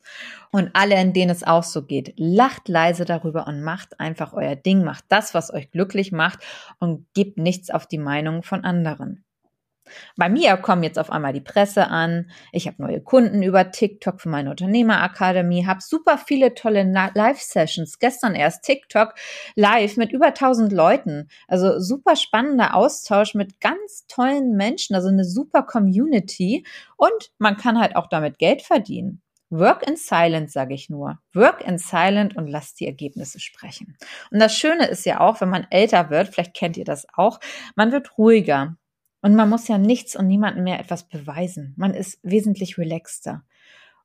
Und 0.51 0.69
alle, 0.73 0.99
in 0.99 1.13
denen 1.13 1.31
es 1.31 1.43
auch 1.43 1.63
so 1.63 1.83
geht, 1.83 2.13
lacht 2.17 2.67
leise 2.67 3.05
darüber 3.05 3.47
und 3.47 3.61
macht 3.61 3.99
einfach 3.99 4.33
euer 4.33 4.55
Ding, 4.55 4.83
macht 4.83 5.05
das, 5.09 5.33
was 5.33 5.53
euch 5.53 5.71
glücklich 5.71 6.11
macht 6.11 6.39
und 6.79 7.07
gebt 7.13 7.37
nichts 7.37 7.69
auf 7.69 7.87
die 7.87 7.97
Meinung 7.97 8.43
von 8.43 8.63
anderen. 8.63 9.23
Bei 10.17 10.29
mir 10.29 10.57
kommen 10.57 10.83
jetzt 10.83 10.99
auf 10.99 11.11
einmal 11.11 11.33
die 11.33 11.41
Presse 11.41 11.87
an. 11.87 12.29
Ich 12.51 12.67
habe 12.67 12.81
neue 12.81 13.01
Kunden 13.01 13.43
über 13.43 13.71
TikTok 13.71 14.21
für 14.21 14.29
meine 14.29 14.49
Unternehmerakademie, 14.49 15.65
habe 15.65 15.81
super 15.81 16.17
viele 16.17 16.53
tolle 16.53 16.83
Live-Sessions. 16.83 17.99
Gestern 17.99 18.35
erst 18.35 18.63
TikTok 18.63 19.13
live 19.55 19.97
mit 19.97 20.11
über 20.11 20.27
1000 20.27 20.71
Leuten. 20.71 21.29
Also 21.47 21.79
super 21.79 22.15
spannender 22.15 22.75
Austausch 22.75 23.33
mit 23.33 23.59
ganz 23.59 24.05
tollen 24.07 24.55
Menschen, 24.55 24.95
also 24.95 25.09
eine 25.09 25.25
super 25.25 25.63
Community. 25.63 26.65
Und 26.97 27.31
man 27.37 27.57
kann 27.57 27.79
halt 27.79 27.95
auch 27.95 28.07
damit 28.07 28.37
Geld 28.37 28.61
verdienen. 28.61 29.21
Work 29.51 29.85
in 29.85 29.97
silent, 29.97 30.49
sage 30.49 30.73
ich 30.73 30.89
nur. 30.89 31.19
Work 31.33 31.61
in 31.67 31.77
silent 31.77 32.37
und 32.37 32.47
lasst 32.47 32.79
die 32.79 32.85
Ergebnisse 32.85 33.41
sprechen. 33.41 33.97
Und 34.31 34.39
das 34.39 34.55
Schöne 34.55 34.87
ist 34.87 35.05
ja 35.05 35.19
auch, 35.19 35.41
wenn 35.41 35.49
man 35.49 35.67
älter 35.69 36.09
wird, 36.09 36.29
vielleicht 36.29 36.53
kennt 36.53 36.77
ihr 36.77 36.85
das 36.85 37.05
auch, 37.13 37.39
man 37.75 37.91
wird 37.91 38.17
ruhiger. 38.17 38.77
Und 39.21 39.35
man 39.35 39.49
muss 39.49 39.67
ja 39.67 39.77
nichts 39.77 40.15
und 40.15 40.27
niemandem 40.27 40.63
mehr 40.63 40.79
etwas 40.79 41.07
beweisen. 41.07 41.73
Man 41.77 41.93
ist 41.93 42.19
wesentlich 42.23 42.77
relaxter. 42.77 43.43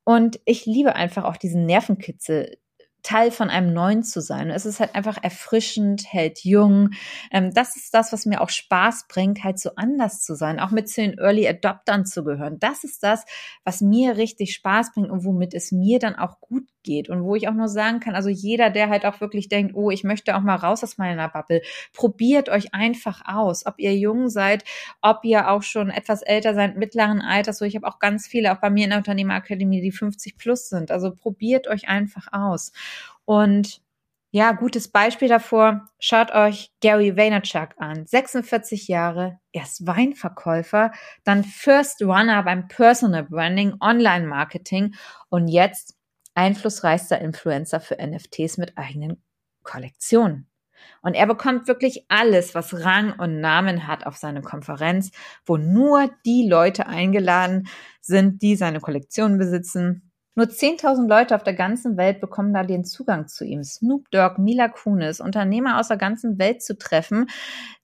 Und 0.05 0.39
ich 0.45 0.67
liebe 0.67 0.95
einfach 0.95 1.25
auch 1.25 1.37
diesen 1.37 1.67
Nervenkitzel, 1.67 2.59
Teil 3.07 3.31
von 3.31 3.51
einem 3.51 3.73
Neuen 3.73 4.03
zu 4.03 4.21
sein. 4.21 4.51
Es 4.51 4.67
ist 4.67 4.81
halt 4.81 4.97
einfach 4.97 5.23
erfrischend, 5.23 6.13
hält 6.13 6.43
jung. 6.43 6.91
Ähm, 7.31 7.55
das 7.55 7.77
ist 7.77 7.95
das, 7.95 8.13
was 8.13 8.27
mir 8.27 8.41
auch 8.41 8.51
Spaß 8.51 9.07
bringt, 9.09 9.45
halt 9.45 9.61
so 9.61 9.71
anders 9.77 10.23
zu 10.23 10.35
sein, 10.35 10.59
auch 10.59 10.73
mit 10.73 10.89
zu 10.89 11.03
den 11.03 11.17
Early 11.19 11.47
Adoptern 11.47 12.05
zu 12.05 12.25
gehören. 12.25 12.59
Das 12.59 12.83
ist 12.83 13.05
das, 13.05 13.25
was 13.65 13.81
mir 13.81 14.17
richtig 14.17 14.55
Spaß 14.55 14.93
bringt 14.93 15.09
und 15.09 15.25
womit 15.25 15.55
es 15.55 15.71
mir 15.71 16.01
dann 16.01 16.17
auch 16.17 16.41
gut 16.41 16.65
geht 16.87 17.11
und 17.11 17.23
wo 17.25 17.35
ich 17.37 17.49
auch 17.49 17.53
nur 17.53 17.69
sagen 17.69 18.01
kann, 18.01 18.15
also 18.15 18.31
jeder, 18.31 18.71
der 18.71 18.89
halt 18.89 19.05
auch 19.05 19.21
wirklich 19.21 19.51
denkt, 19.51 19.75
oh, 19.75 19.91
ich 19.91 20.05
möchte 20.05 20.35
auch 20.37 20.41
mal 20.41 20.57
raus 20.57 20.83
aus 20.83 20.97
meiner 20.97 21.29
Bubble, 21.29 21.61
probiert 21.93 22.49
euch 22.49 22.73
einfach 22.75 23.21
aus, 23.27 23.67
ob 23.67 23.75
ihr 23.79 23.95
jung 23.95 24.31
seid, 24.31 24.65
ob 25.03 25.25
ihr 25.25 25.51
auch 25.51 25.63
schon 25.63 25.91
etwas 25.91 26.23
älter 26.23 26.55
seid, 26.55 26.79
mittleren 26.79 27.21
Alters, 27.21 27.59
so 27.59 27.67
ich 27.67 27.77
habe 27.77 27.87
auch 27.87 27.99
ganz 27.99 28.27
viele, 28.27 28.53
auch 28.53 28.61
bei 28.63 28.71
mir 28.71 28.85
in 28.85 28.91
der 28.91 29.01
Unternehmerakademie, 29.01 29.83
die 29.83 29.93
50 29.93 30.39
plus 30.39 30.71
sind, 30.71 30.91
also 30.91 31.15
probiert 31.15 31.69
euch 31.69 31.89
einfach 31.89 32.29
aus. 32.33 32.73
Und 33.27 33.83
Ja, 34.33 34.53
gutes 34.53 34.89
Beispiel 34.89 35.29
davor. 35.29 35.89
Schaut 35.99 36.31
euch 36.33 36.71
Gary 36.83 37.17
Vaynerchuk 37.17 37.71
an. 37.79 38.05
46 38.07 38.87
Jahre, 38.89 39.39
erst 39.53 39.87
Weinverkäufer, 39.87 40.93
dann 41.25 41.43
First 41.45 42.03
Runner 42.03 42.43
beim 42.43 42.69
Personal 42.69 43.25
Branding, 43.25 43.75
Online 43.81 44.27
Marketing 44.27 44.95
und 45.31 45.49
jetzt 45.49 45.96
einflussreichster 46.37 47.21
Influencer 47.21 47.81
für 47.81 47.97
NFTs 47.97 48.59
mit 48.59 48.77
eigenen 48.77 49.23
Kollektionen. 49.63 50.49
Und 51.03 51.15
er 51.15 51.27
bekommt 51.27 51.69
wirklich 51.69 52.05
alles, 52.09 52.55
was 52.55 52.85
Rang 52.85 53.19
und 53.19 53.41
Namen 53.41 53.87
hat 53.87 54.07
auf 54.07 54.17
seine 54.17 54.43
Konferenz, 54.43 55.11
wo 55.45 55.57
nur 55.57 56.11
die 56.25 56.47
Leute 56.49 56.87
eingeladen 56.87 57.69
sind, 58.01 58.43
die 58.43 58.57
seine 58.57 58.81
Kollektion 58.81 59.39
besitzen 59.39 60.07
nur 60.37 60.47
10.000 60.49 61.09
Leute 61.09 61.35
auf 61.35 61.45
der 61.45 61.55
ganzen 61.55 61.97
Welt 61.97 62.21
bekommen 62.21 62.53
da 62.53 62.63
den 62.63 62.85
Zugang 62.85 63.27
zu 63.27 63.45
ihm. 63.47 63.65
Snoop 63.65 64.11
Dogg, 64.11 64.39
Mila 64.39 64.69
Kunis, 64.69 65.19
Unternehmer 65.19 65.81
aus 65.81 65.89
der 65.89 65.97
ganzen 65.97 66.39
Welt 66.39 66.63
zu 66.63 66.77
treffen. 66.77 67.31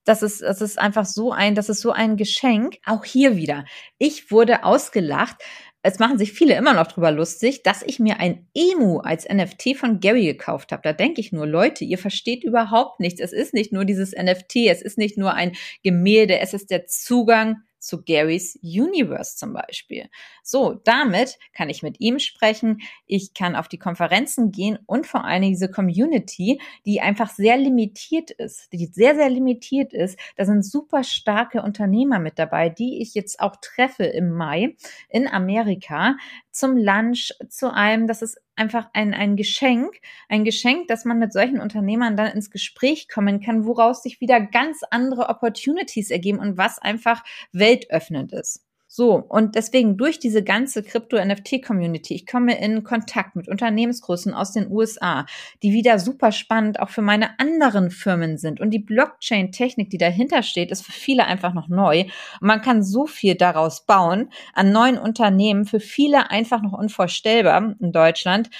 Das 0.04 0.22
ist, 0.22 0.42
das 0.42 0.60
ist 0.60 0.78
einfach 0.78 1.06
so 1.06 1.32
ein, 1.32 1.54
das 1.54 1.70
ist 1.70 1.80
so 1.80 1.92
ein 1.92 2.18
Geschenk. 2.18 2.76
Auch 2.84 3.06
hier 3.06 3.36
wieder. 3.36 3.64
Ich 3.96 4.30
wurde 4.30 4.64
ausgelacht. 4.64 5.36
Es 5.84 5.98
machen 5.98 6.16
sich 6.16 6.32
viele 6.32 6.54
immer 6.54 6.74
noch 6.74 6.86
drüber 6.86 7.10
lustig, 7.10 7.64
dass 7.64 7.82
ich 7.82 7.98
mir 7.98 8.20
ein 8.20 8.46
Emu 8.54 8.98
als 8.98 9.28
NFT 9.28 9.76
von 9.76 9.98
Gary 9.98 10.24
gekauft 10.26 10.70
habe. 10.70 10.82
Da 10.82 10.92
denke 10.92 11.20
ich 11.20 11.32
nur, 11.32 11.46
Leute, 11.46 11.84
ihr 11.84 11.98
versteht 11.98 12.44
überhaupt 12.44 13.00
nichts. 13.00 13.20
Es 13.20 13.32
ist 13.32 13.52
nicht 13.52 13.72
nur 13.72 13.84
dieses 13.84 14.12
NFT, 14.12 14.68
es 14.68 14.80
ist 14.80 14.96
nicht 14.96 15.18
nur 15.18 15.34
ein 15.34 15.52
Gemälde, 15.82 16.38
es 16.38 16.54
ist 16.54 16.70
der 16.70 16.86
Zugang 16.86 17.62
zu 17.82 18.02
Garys 18.02 18.58
Universe 18.62 19.36
zum 19.36 19.52
Beispiel. 19.52 20.08
So, 20.42 20.74
damit 20.84 21.38
kann 21.52 21.68
ich 21.68 21.82
mit 21.82 22.00
ihm 22.00 22.18
sprechen, 22.18 22.80
ich 23.06 23.34
kann 23.34 23.56
auf 23.56 23.68
die 23.68 23.78
Konferenzen 23.78 24.52
gehen 24.52 24.78
und 24.86 25.06
vor 25.06 25.24
allen 25.24 25.42
Dingen 25.42 25.54
diese 25.54 25.70
Community, 25.70 26.60
die 26.86 27.00
einfach 27.00 27.30
sehr 27.30 27.56
limitiert 27.56 28.30
ist, 28.30 28.72
die 28.72 28.86
sehr, 28.86 29.14
sehr 29.14 29.28
limitiert 29.28 29.92
ist. 29.92 30.18
Da 30.36 30.44
sind 30.44 30.64
super 30.64 31.02
starke 31.04 31.62
Unternehmer 31.62 32.18
mit 32.18 32.38
dabei, 32.38 32.68
die 32.68 33.02
ich 33.02 33.14
jetzt 33.14 33.40
auch 33.40 33.56
treffe 33.60 34.04
im 34.04 34.30
Mai 34.30 34.76
in 35.08 35.26
Amerika 35.26 36.16
zum 36.50 36.76
Lunch, 36.76 37.32
zu 37.48 37.72
einem, 37.72 38.06
das 38.06 38.22
ist 38.22 38.40
einfach 38.62 38.88
ein, 38.92 39.12
ein 39.12 39.36
Geschenk, 39.36 40.00
ein 40.28 40.44
Geschenk, 40.44 40.88
dass 40.88 41.04
man 41.04 41.18
mit 41.18 41.32
solchen 41.32 41.60
Unternehmern 41.60 42.16
dann 42.16 42.32
ins 42.32 42.50
Gespräch 42.50 43.08
kommen 43.08 43.40
kann, 43.40 43.66
woraus 43.66 44.02
sich 44.02 44.20
wieder 44.20 44.40
ganz 44.40 44.80
andere 44.90 45.28
Opportunities 45.28 46.10
ergeben 46.10 46.38
und 46.38 46.56
was 46.56 46.78
einfach 46.78 47.22
weltöffnend 47.52 48.32
ist. 48.32 48.64
So, 48.94 49.14
und 49.14 49.54
deswegen 49.54 49.96
durch 49.96 50.18
diese 50.18 50.44
ganze 50.44 50.82
Krypto-NFT-Community, 50.82 52.14
ich 52.14 52.26
komme 52.26 52.62
in 52.62 52.84
Kontakt 52.84 53.36
mit 53.36 53.48
Unternehmensgrößen 53.48 54.34
aus 54.34 54.52
den 54.52 54.70
USA, 54.70 55.24
die 55.62 55.72
wieder 55.72 55.98
super 55.98 56.30
spannend 56.30 56.78
auch 56.78 56.90
für 56.90 57.00
meine 57.00 57.40
anderen 57.40 57.90
Firmen 57.90 58.36
sind. 58.36 58.60
Und 58.60 58.68
die 58.68 58.80
Blockchain-Technik, 58.80 59.88
die 59.88 59.96
dahinter 59.96 60.42
steht, 60.42 60.70
ist 60.70 60.84
für 60.84 60.92
viele 60.92 61.24
einfach 61.24 61.54
noch 61.54 61.68
neu. 61.68 62.02
Und 62.02 62.46
man 62.46 62.60
kann 62.60 62.82
so 62.82 63.06
viel 63.06 63.34
daraus 63.34 63.86
bauen 63.86 64.28
an 64.52 64.72
neuen 64.72 64.98
Unternehmen, 64.98 65.64
für 65.64 65.80
viele 65.80 66.30
einfach 66.30 66.60
noch 66.60 66.74
unvorstellbar 66.74 67.74
in 67.80 67.92
Deutschland. 67.92 68.50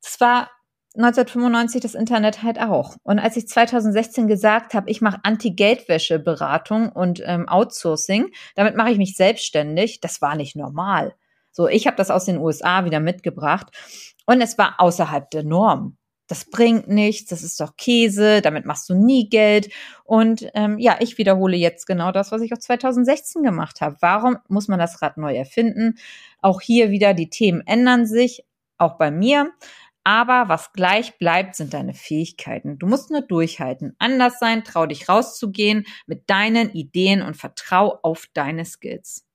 Zwar 0.00 0.50
1995 0.96 1.80
das 1.80 1.94
Internet 1.94 2.42
halt 2.42 2.60
auch. 2.60 2.96
Und 3.04 3.20
als 3.20 3.36
ich 3.36 3.46
2016 3.46 4.26
gesagt 4.26 4.74
habe, 4.74 4.90
ich 4.90 5.00
mache 5.00 5.20
Anti-Geldwäsche-Beratung 5.22 6.90
und 6.90 7.22
ähm, 7.24 7.48
Outsourcing, 7.48 8.32
damit 8.56 8.76
mache 8.76 8.90
ich 8.90 8.98
mich 8.98 9.16
selbstständig, 9.16 10.00
das 10.00 10.20
war 10.20 10.34
nicht 10.34 10.56
normal. 10.56 11.14
So, 11.52 11.68
ich 11.68 11.86
habe 11.86 11.96
das 11.96 12.10
aus 12.10 12.24
den 12.24 12.38
USA 12.38 12.84
wieder 12.84 13.00
mitgebracht 13.00 13.68
und 14.26 14.40
es 14.40 14.58
war 14.58 14.76
außerhalb 14.78 15.30
der 15.30 15.44
Norm. 15.44 15.96
Das 16.26 16.44
bringt 16.44 16.86
nichts, 16.86 17.28
das 17.28 17.42
ist 17.42 17.60
doch 17.60 17.76
Käse, 17.76 18.40
damit 18.40 18.64
machst 18.64 18.88
du 18.88 18.94
nie 18.94 19.28
Geld. 19.28 19.68
Und 20.04 20.48
ähm, 20.54 20.78
ja, 20.78 20.96
ich 21.00 21.18
wiederhole 21.18 21.56
jetzt 21.56 21.86
genau 21.86 22.12
das, 22.12 22.30
was 22.30 22.40
ich 22.42 22.52
auch 22.52 22.58
2016 22.58 23.42
gemacht 23.42 23.80
habe. 23.80 23.96
Warum 24.00 24.38
muss 24.48 24.68
man 24.68 24.78
das 24.78 25.02
Rad 25.02 25.16
neu 25.16 25.34
erfinden? 25.34 25.98
Auch 26.40 26.60
hier 26.60 26.90
wieder, 26.90 27.14
die 27.14 27.30
Themen 27.30 27.62
ändern 27.66 28.06
sich, 28.06 28.44
auch 28.78 28.96
bei 28.96 29.10
mir. 29.10 29.50
Aber 30.02 30.48
was 30.48 30.72
gleich 30.72 31.18
bleibt, 31.18 31.56
sind 31.56 31.74
deine 31.74 31.94
Fähigkeiten. 31.94 32.78
Du 32.78 32.86
musst 32.86 33.10
nur 33.10 33.20
durchhalten, 33.20 33.94
anders 33.98 34.38
sein, 34.38 34.64
trau 34.64 34.86
dich 34.86 35.08
rauszugehen 35.08 35.84
mit 36.06 36.30
deinen 36.30 36.70
Ideen 36.72 37.22
und 37.22 37.36
vertrau 37.36 37.98
auf 38.02 38.26
deine 38.32 38.64
Skills. 38.64 39.26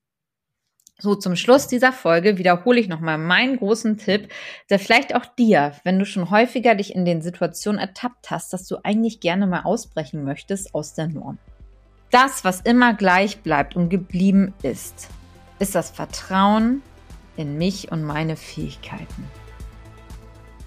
So, 0.97 1.13
zum 1.13 1.35
Schluss 1.35 1.67
dieser 1.67 1.91
Folge 1.91 2.37
wiederhole 2.37 2.79
ich 2.79 2.87
nochmal 2.87 3.17
meinen 3.17 3.57
großen 3.57 3.97
Tipp, 3.97 4.29
der 4.69 4.79
vielleicht 4.79 5.13
auch 5.13 5.25
dir, 5.25 5.73
wenn 5.83 5.99
du 5.99 6.05
schon 6.05 6.31
häufiger 6.31 6.73
dich 6.73 6.95
in 6.95 7.03
den 7.03 7.21
Situationen 7.21 7.79
ertappt 7.79 8.31
hast, 8.31 8.53
dass 8.53 8.65
du 8.65 8.77
eigentlich 8.83 9.19
gerne 9.19 9.45
mal 9.45 9.63
ausbrechen 9.63 10.23
möchtest 10.23 10.73
aus 10.73 10.93
der 10.93 11.07
Norm. 11.07 11.37
Das, 12.11 12.45
was 12.45 12.61
immer 12.61 12.93
gleich 12.93 13.41
bleibt 13.41 13.75
und 13.75 13.89
geblieben 13.89 14.53
ist, 14.63 15.09
ist 15.59 15.75
das 15.75 15.89
Vertrauen 15.89 16.81
in 17.35 17.57
mich 17.57 17.91
und 17.91 18.03
meine 18.03 18.37
Fähigkeiten. 18.37 19.29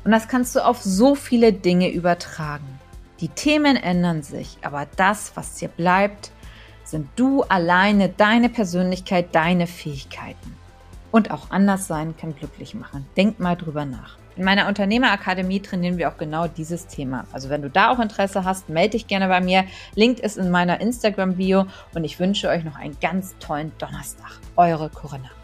Und 0.05 0.11
das 0.11 0.29
kannst 0.29 0.57
du 0.57 0.65
auf 0.65 0.81
so 0.83 1.15
viele 1.15 1.53
Dinge 1.53 1.91
übertragen. 1.91 2.79
Die 3.21 3.29
Themen 3.29 3.77
ändern 3.77 4.23
sich, 4.23 4.59
aber 4.63 4.87
das, 4.97 5.33
was 5.35 5.55
dir 5.55 5.69
bleibt, 5.69 6.31
sind 6.85 7.09
du 7.17 7.43
alleine, 7.43 8.09
deine 8.09 8.49
Persönlichkeit, 8.49 9.35
deine 9.35 9.67
Fähigkeiten. 9.67 10.57
Und 11.11 11.31
auch 11.31 11.51
anders 11.51 11.87
sein 11.87 12.17
kann 12.17 12.37
glücklich 12.37 12.75
machen. 12.75 13.07
Denk 13.17 13.41
mal 13.41 13.57
drüber 13.57 13.85
nach. 13.85 14.17
In 14.37 14.45
meiner 14.45 14.69
Unternehmerakademie 14.69 15.61
trainieren 15.61 15.99
wir 15.99 16.09
auch 16.09 16.17
genau 16.17 16.47
dieses 16.47 16.87
Thema. 16.87 17.27
Also 17.33 17.49
wenn 17.49 17.61
du 17.61 17.71
da 17.71 17.91
auch 17.91 17.99
Interesse 17.99 18.45
hast, 18.45 18.69
melde 18.69 18.91
dich 18.91 19.09
gerne 19.09 19.27
bei 19.27 19.41
mir. 19.41 19.65
Link 19.97 20.21
ist 20.21 20.39
in 20.39 20.51
meiner 20.51 20.81
Instagram-Bio 20.81 21.67
und 21.93 22.05
ich 22.05 22.21
wünsche 22.21 22.49
euch 22.49 22.63
noch 22.63 22.77
einen 22.77 22.97
ganz 23.01 23.35
tollen 23.41 23.73
Donnerstag. 23.79 24.31
Eure 24.55 24.91
Corinna. 24.91 25.38